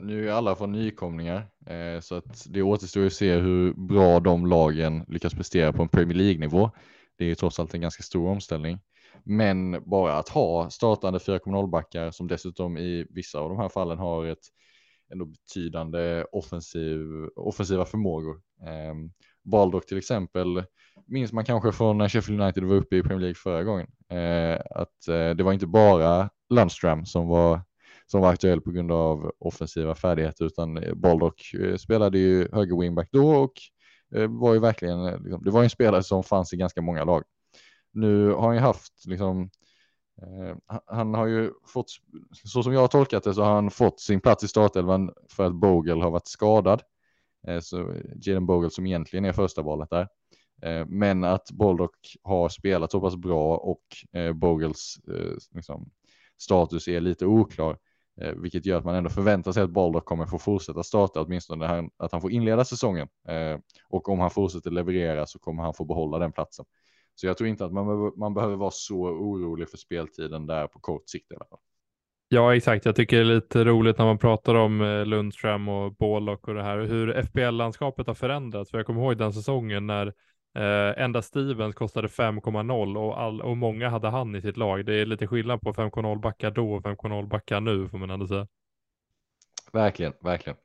[0.00, 4.46] nu är alla från nykomlingar eh, så att det återstår att se hur bra de
[4.46, 6.70] lagen lyckas prestera på en Premier League-nivå.
[7.18, 8.78] Det är ju trots allt en ganska stor omställning.
[9.24, 13.98] Men bara att ha startande 4,0 backar som dessutom i vissa av de här fallen
[13.98, 14.44] har ett
[15.12, 17.00] ändå betydande offensiv,
[17.36, 18.40] offensiva förmågor.
[18.66, 18.94] Eh,
[19.44, 20.64] Baldock till exempel
[21.06, 23.86] minns man kanske från när Sheffield United var uppe i Premier League förra gången.
[24.08, 27.60] Eh, att eh, det var inte bara Lundstram som var
[28.10, 33.08] som var aktuell på grund av offensiva färdigheter utan Baldock eh, spelade ju höger wingback
[33.12, 33.52] då och
[34.14, 37.04] eh, var ju verkligen, liksom, det var ju en spelare som fanns i ganska många
[37.04, 37.22] lag.
[37.92, 39.50] nu har han ju haft liksom
[40.22, 40.56] Eh,
[40.86, 41.86] han har ju fått,
[42.44, 45.46] så som jag har tolkat det så har han fått sin plats i startelvan för
[45.46, 46.82] att Bogle har varit skadad.
[47.46, 50.08] Eh, så eh, Jaden Bogle som egentligen är första valet där.
[50.86, 53.82] Men att Boldock har spelat så pass bra och
[54.34, 54.96] Bogles
[55.54, 55.90] liksom,
[56.38, 57.78] status är lite oklar.
[58.36, 62.12] Vilket gör att man ändå förväntar sig att Baldock kommer få fortsätta starta, åtminstone att
[62.12, 63.08] han får inleda säsongen.
[63.88, 66.64] Och om han fortsätter leverera så kommer han få behålla den platsen.
[67.20, 70.80] Så jag tror inte att man, man behöver vara så orolig för speltiden där på
[70.80, 71.58] kort sikt i alla fall.
[72.28, 72.84] Ja, exakt.
[72.84, 76.54] Jag tycker det är lite roligt när man pratar om eh, Lundström och Bålock och
[76.54, 78.70] det här, hur FBL-landskapet har förändrats.
[78.70, 80.06] För jag kommer ihåg den säsongen när
[80.58, 84.86] eh, enda Stevens kostade 5,0 och, all, och många hade han i sitt lag.
[84.86, 88.26] Det är lite skillnad på 5,0 backar då och 5,0 backar nu får man ändå
[88.26, 88.46] säga.
[89.72, 90.56] Verkligen, verkligen.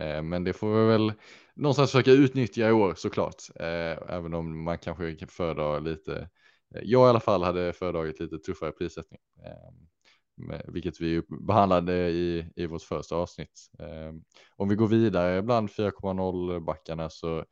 [0.00, 1.12] Eh, men det får vi väl
[1.56, 3.42] någonstans försöka utnyttja i år såklart.
[3.60, 6.28] Eh, även om man kanske föredrar lite,
[6.74, 9.20] eh, jag i alla fall hade föredragit lite tuffare prissättning.
[9.44, 13.70] Eh, vilket vi behandlade i, i vårt första avsnitt.
[13.78, 14.12] Eh,
[14.56, 17.44] om vi går vidare bland 4,0 backarna så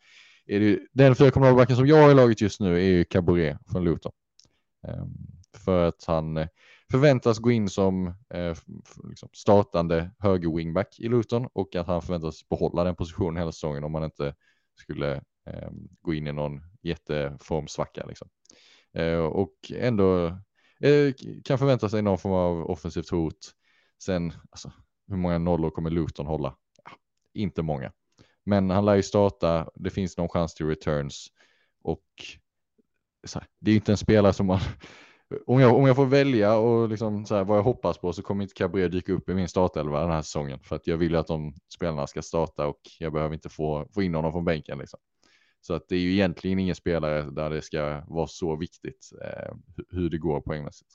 [0.47, 3.05] är det ju, den 4,0 backen som jag har i laget just nu är ju
[3.05, 4.13] Caboret från Luton.
[5.65, 6.49] För att han
[6.95, 8.57] förväntas gå in som eh,
[9.09, 13.85] liksom startande höger wingback i Luton och att han förväntas behålla den positionen hela säsongen
[13.85, 14.35] om han inte
[14.75, 15.15] skulle
[15.47, 18.07] eh, gå in i någon jätteformsvacka.
[18.07, 18.29] Liksom.
[18.93, 20.27] Eh, och ändå
[20.81, 21.15] eh,
[21.45, 23.53] kan förvänta sig någon form av offensivt hot.
[24.03, 24.73] Sen, alltså,
[25.09, 26.57] hur många nollor kommer Luton hålla?
[26.85, 26.91] Ja,
[27.33, 27.93] inte många.
[28.45, 31.29] Men han lär ju starta, det finns någon chans till returns
[31.83, 32.05] och
[33.35, 34.61] här, det är inte en spelare som man
[35.47, 38.23] om jag, om jag får välja och liksom så här, vad jag hoppas på så
[38.23, 41.17] kommer inte Cabré dyka upp i min startelva den här säsongen för att jag vill
[41.17, 44.79] att de spelarna ska starta och jag behöver inte få, få in honom från bänken.
[44.79, 45.01] Liksom.
[45.61, 49.55] Så att det är ju egentligen ingen spelare där det ska vara så viktigt eh,
[49.91, 50.91] hur det går poängmässigt.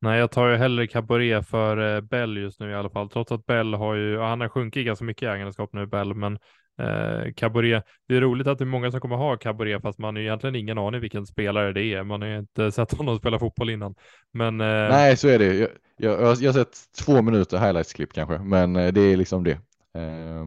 [0.00, 3.32] Nej, jag tar ju hellre Caboret för eh, Bell just nu i alla fall, trots
[3.32, 6.38] att Bell har ju, han har sjunkit ganska mycket i ägandeskap nu, Bell, men
[6.78, 7.84] Eh, Caboret.
[8.08, 10.56] Det är roligt att det är många som kommer ha Caboret fast man har egentligen
[10.56, 12.02] ingen aning vilken spelare det är.
[12.04, 13.94] Man har ju inte sett honom spela fotboll innan.
[14.32, 14.88] Men, eh...
[14.88, 15.54] Nej, så är det.
[15.54, 19.58] Jag, jag, jag, har sett två minuter highlights-klipp kanske, men eh, det är liksom det.
[19.98, 20.44] Eh,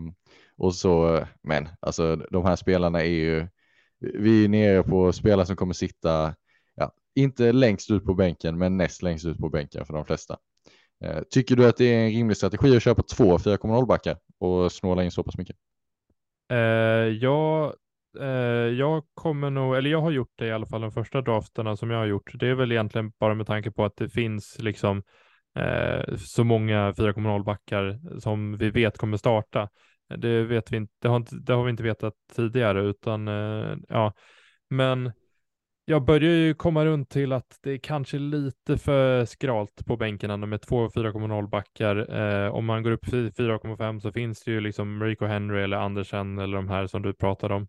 [0.57, 3.47] och så, men alltså de här spelarna är ju,
[3.99, 6.35] vi är nere på spelare som kommer sitta,
[6.75, 10.37] ja, inte längst ut på bänken, men näst längst ut på bänken för de flesta.
[11.03, 14.71] Eh, tycker du att det är en rimlig strategi att köpa två 4,0 backar och
[14.71, 15.55] snåla in så pass mycket?
[16.49, 16.57] Eh,
[17.07, 17.73] jag,
[18.19, 18.27] eh,
[18.77, 21.91] jag kommer nog, eller jag har gjort det i alla fall de första drafterna som
[21.91, 22.31] jag har gjort.
[22.33, 25.03] Det är väl egentligen bara med tanke på att det finns liksom
[25.59, 29.69] eh, så många 4,0 backar som vi vet kommer starta.
[30.17, 33.75] Det vet vi inte, det har, inte, det har vi inte vetat tidigare utan eh,
[33.89, 34.13] ja,
[34.69, 35.11] men
[35.89, 40.37] jag börjar ju komma runt till att det är kanske lite för skralt på bänkarna
[40.37, 42.19] med två 4,0 backar.
[42.19, 46.39] Eh, om man går upp 4,5 så finns det ju liksom Rico Henry eller Andersen
[46.39, 47.67] eller de här som du pratade om.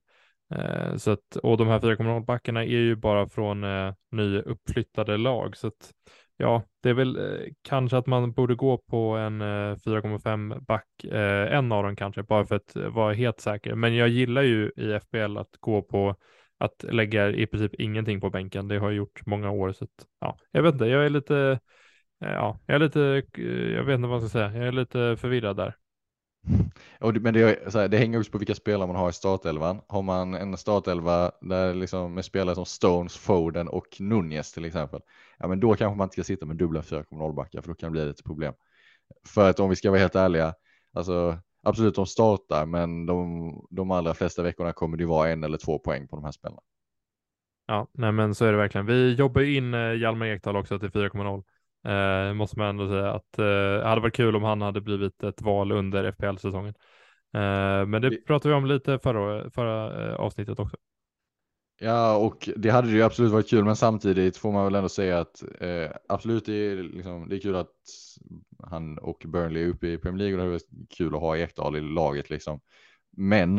[0.55, 5.57] Eh, så att, och de här 4,0 backarna är ju bara från eh, nyuppflyttade lag.
[5.57, 5.93] Så att,
[6.37, 11.05] ja, det är väl eh, kanske att man borde gå på en eh, 4,5 back,
[11.05, 13.75] eh, en av dem kanske, bara för att vara helt säker.
[13.75, 16.17] Men jag gillar ju i FBL att gå på
[16.59, 18.69] att lägga i princip ingenting på bänken.
[18.69, 19.73] Det har jag gjort många år.
[19.73, 21.59] Så att, ja, jag vet inte, jag är lite,
[22.25, 23.45] eh, ja, jag är lite, eh,
[23.75, 25.77] jag vet inte vad jag ska säga, jag är lite förvirrad där.
[27.21, 29.81] men det, här, det hänger också på vilka spelare man har i startelvan.
[29.89, 35.01] Har man en startelva där liksom med spelare som Stones, Foden och Nunez till exempel,
[35.39, 37.87] ja men då kanske man inte ska sitta med dubbla 4,0 backar för då kan
[37.87, 38.55] det bli lite problem.
[39.27, 40.55] För att om vi ska vara helt ärliga,
[40.93, 45.59] alltså absolut de startar, men de, de allra flesta veckorna kommer det vara en eller
[45.59, 46.61] två poäng på de här spelarna.
[47.67, 48.87] Ja, nej men så är det verkligen.
[48.87, 51.45] Vi jobbar in eh, Hjalmar Ekdal också till 4,0.
[51.85, 55.23] Eh, måste man ändå säga att eh, det hade varit kul om han hade blivit
[55.23, 56.75] ett val under FPL-säsongen.
[57.35, 60.77] Eh, men det pratade vi om lite förra, förra eh, avsnittet också.
[61.81, 65.19] Ja, och det hade ju absolut varit kul, men samtidigt får man väl ändå säga
[65.21, 67.75] att eh, absolut det är, liksom, det är kul att
[68.63, 71.77] han och Burnley är uppe i Premier League och det är kul att ha Ekdal
[71.77, 72.61] i laget liksom.
[73.11, 73.59] Men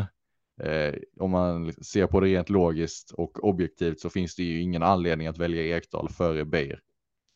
[0.62, 4.84] eh, om man ser på det rent logiskt och objektivt så finns det ju ingen
[4.84, 6.82] anledning att välja Ekdal före Beijer.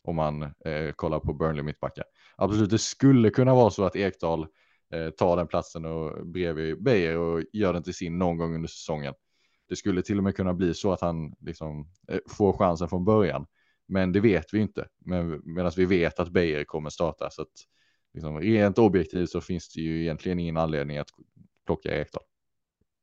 [0.03, 2.05] Om man eh, kollar på Burnley mittbackar.
[2.35, 4.47] Absolut, det skulle kunna vara så att Ekdal
[4.93, 8.69] eh, tar den platsen och bredvid Beijer och gör den till sin någon gång under
[8.69, 9.13] säsongen.
[9.69, 13.05] Det skulle till och med kunna bli så att han liksom, eh, får chansen från
[13.05, 13.45] början.
[13.93, 14.87] Men det vet vi inte.
[15.05, 17.29] Men, medan vi vet att Beijer kommer starta.
[17.29, 17.47] Så att,
[18.13, 21.09] liksom, rent objektivt så finns det ju egentligen ingen anledning att
[21.65, 22.23] plocka Ekdal.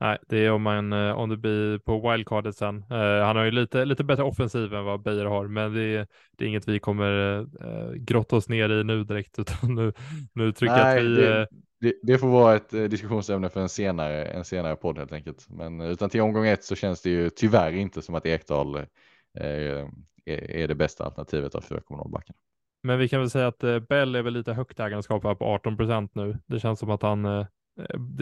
[0.01, 2.77] Nej, det är om, man, eh, om det blir på wildcardet sen.
[2.77, 6.07] Uh, han har ju lite, lite bättre offensiv än vad Beijer har, men det är,
[6.39, 9.93] det är inget vi kommer uh, grotta oss ner i nu direkt, utan nu,
[10.33, 11.17] nu jag att vi...
[11.17, 11.49] Det,
[11.81, 15.47] det, det, får vara ett diskussionsämne för en senare, en senare podd helt enkelt.
[15.51, 18.85] Men utan till omgång ett så känns det ju tyvärr inte som att Ekdal uh,
[20.31, 22.37] är, det bästa alternativet av 4,0 backen.
[22.83, 26.15] Men vi kan väl säga att Bell är väl lite högt ägarskap på 18 procent
[26.15, 26.39] nu.
[26.47, 27.47] Det känns som att han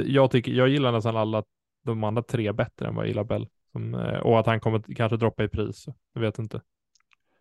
[0.06, 1.44] jag, tycker, jag gillar nästan alla
[1.84, 3.48] de andra tre bättre än vad jag gillar Bell.
[3.72, 5.86] Som, eh, och att han kommer kanske droppa i pris.
[6.14, 6.60] Jag vet inte.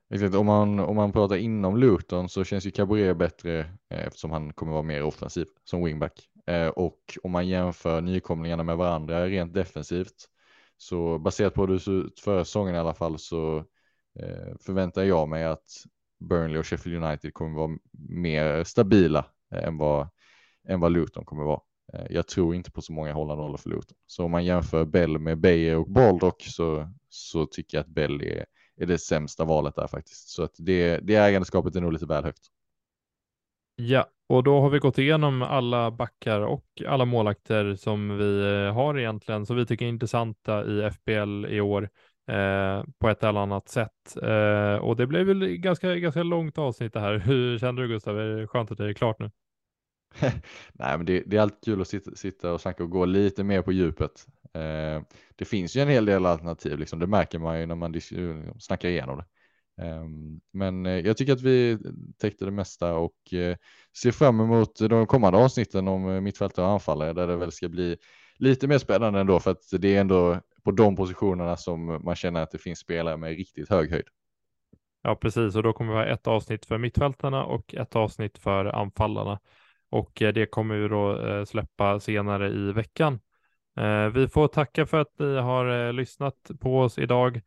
[0.09, 4.31] Exakt, om man, om man pratar inom Luton så känns ju Cabaret bättre eh, eftersom
[4.31, 6.29] han kommer vara mer offensiv som wingback.
[6.47, 10.25] Eh, och om man jämför nykomlingarna med varandra rent defensivt
[10.77, 13.63] så baserat på hur det såg ut förra säsongen i alla fall så eh,
[14.19, 15.83] Eh, förväntar jag mig att
[16.19, 17.77] Burnley och Sheffield United kommer vara
[18.09, 20.09] mer stabila eh, än vad,
[20.67, 21.59] än vad Luton kommer vara.
[21.93, 23.97] Eh, jag tror inte på så många hålla nollor för Luton.
[24.05, 28.21] Så om man jämför Bell med Beijer och Baldock så, så tycker jag att Bell
[28.21, 28.45] är,
[28.77, 30.29] är det sämsta valet där faktiskt.
[30.29, 32.47] Så att det, det ägandeskapet är nog lite väl högt.
[33.75, 38.99] Ja, och då har vi gått igenom alla backar och alla målakter som vi har
[38.99, 41.89] egentligen, som vi tycker är intressanta i FBL i år
[42.27, 44.17] eh, på ett eller annat sätt.
[44.23, 47.17] Eh, och det blev väl ganska, ganska långt avsnitt det här.
[47.25, 48.19] Hur känner du Gustav?
[48.19, 49.31] Är det skönt att det är klart nu?
[50.73, 53.43] Nej, men det, det, är alltid kul att sitta, sitta och snacka och gå lite
[53.43, 54.25] mer på djupet.
[54.53, 55.01] Eh,
[55.35, 56.99] det finns ju en hel del alternativ, liksom.
[56.99, 57.95] det märker man ju när man
[58.59, 59.25] snackar igenom det.
[59.81, 61.77] Ehm, men eh, jag tycker att vi
[62.17, 63.57] täckte det mesta och eh,
[64.01, 67.69] ser fram emot de kommande avsnitten om eh, mittfältare och anfallare där det väl ska
[67.69, 67.97] bli
[68.39, 72.41] lite mer spännande ändå för att det är ändå på de positionerna som man känner
[72.41, 74.07] att det finns spelare med riktigt hög höjd.
[75.03, 78.65] Ja, precis, och då kommer vi ha ett avsnitt för mittfältarna och ett avsnitt för
[78.65, 79.39] anfallarna
[79.89, 83.19] och eh, det kommer vi då eh, släppa senare i veckan.
[83.79, 87.41] Eh, vi får tacka för att ni har lyssnat på oss idag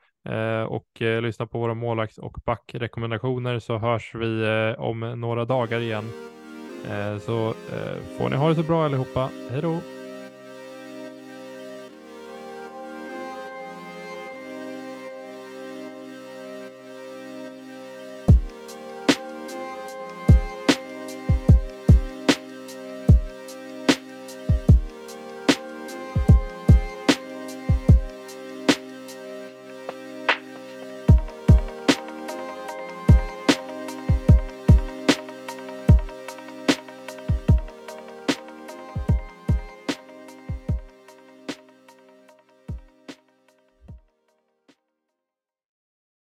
[0.69, 6.05] och lyssnat på våra målvakts och backrekommendationer så hörs vi om några dagar igen.
[7.21, 7.55] Så
[8.19, 9.31] får ni ha det så bra allihopa.
[9.51, 10.00] Hej då!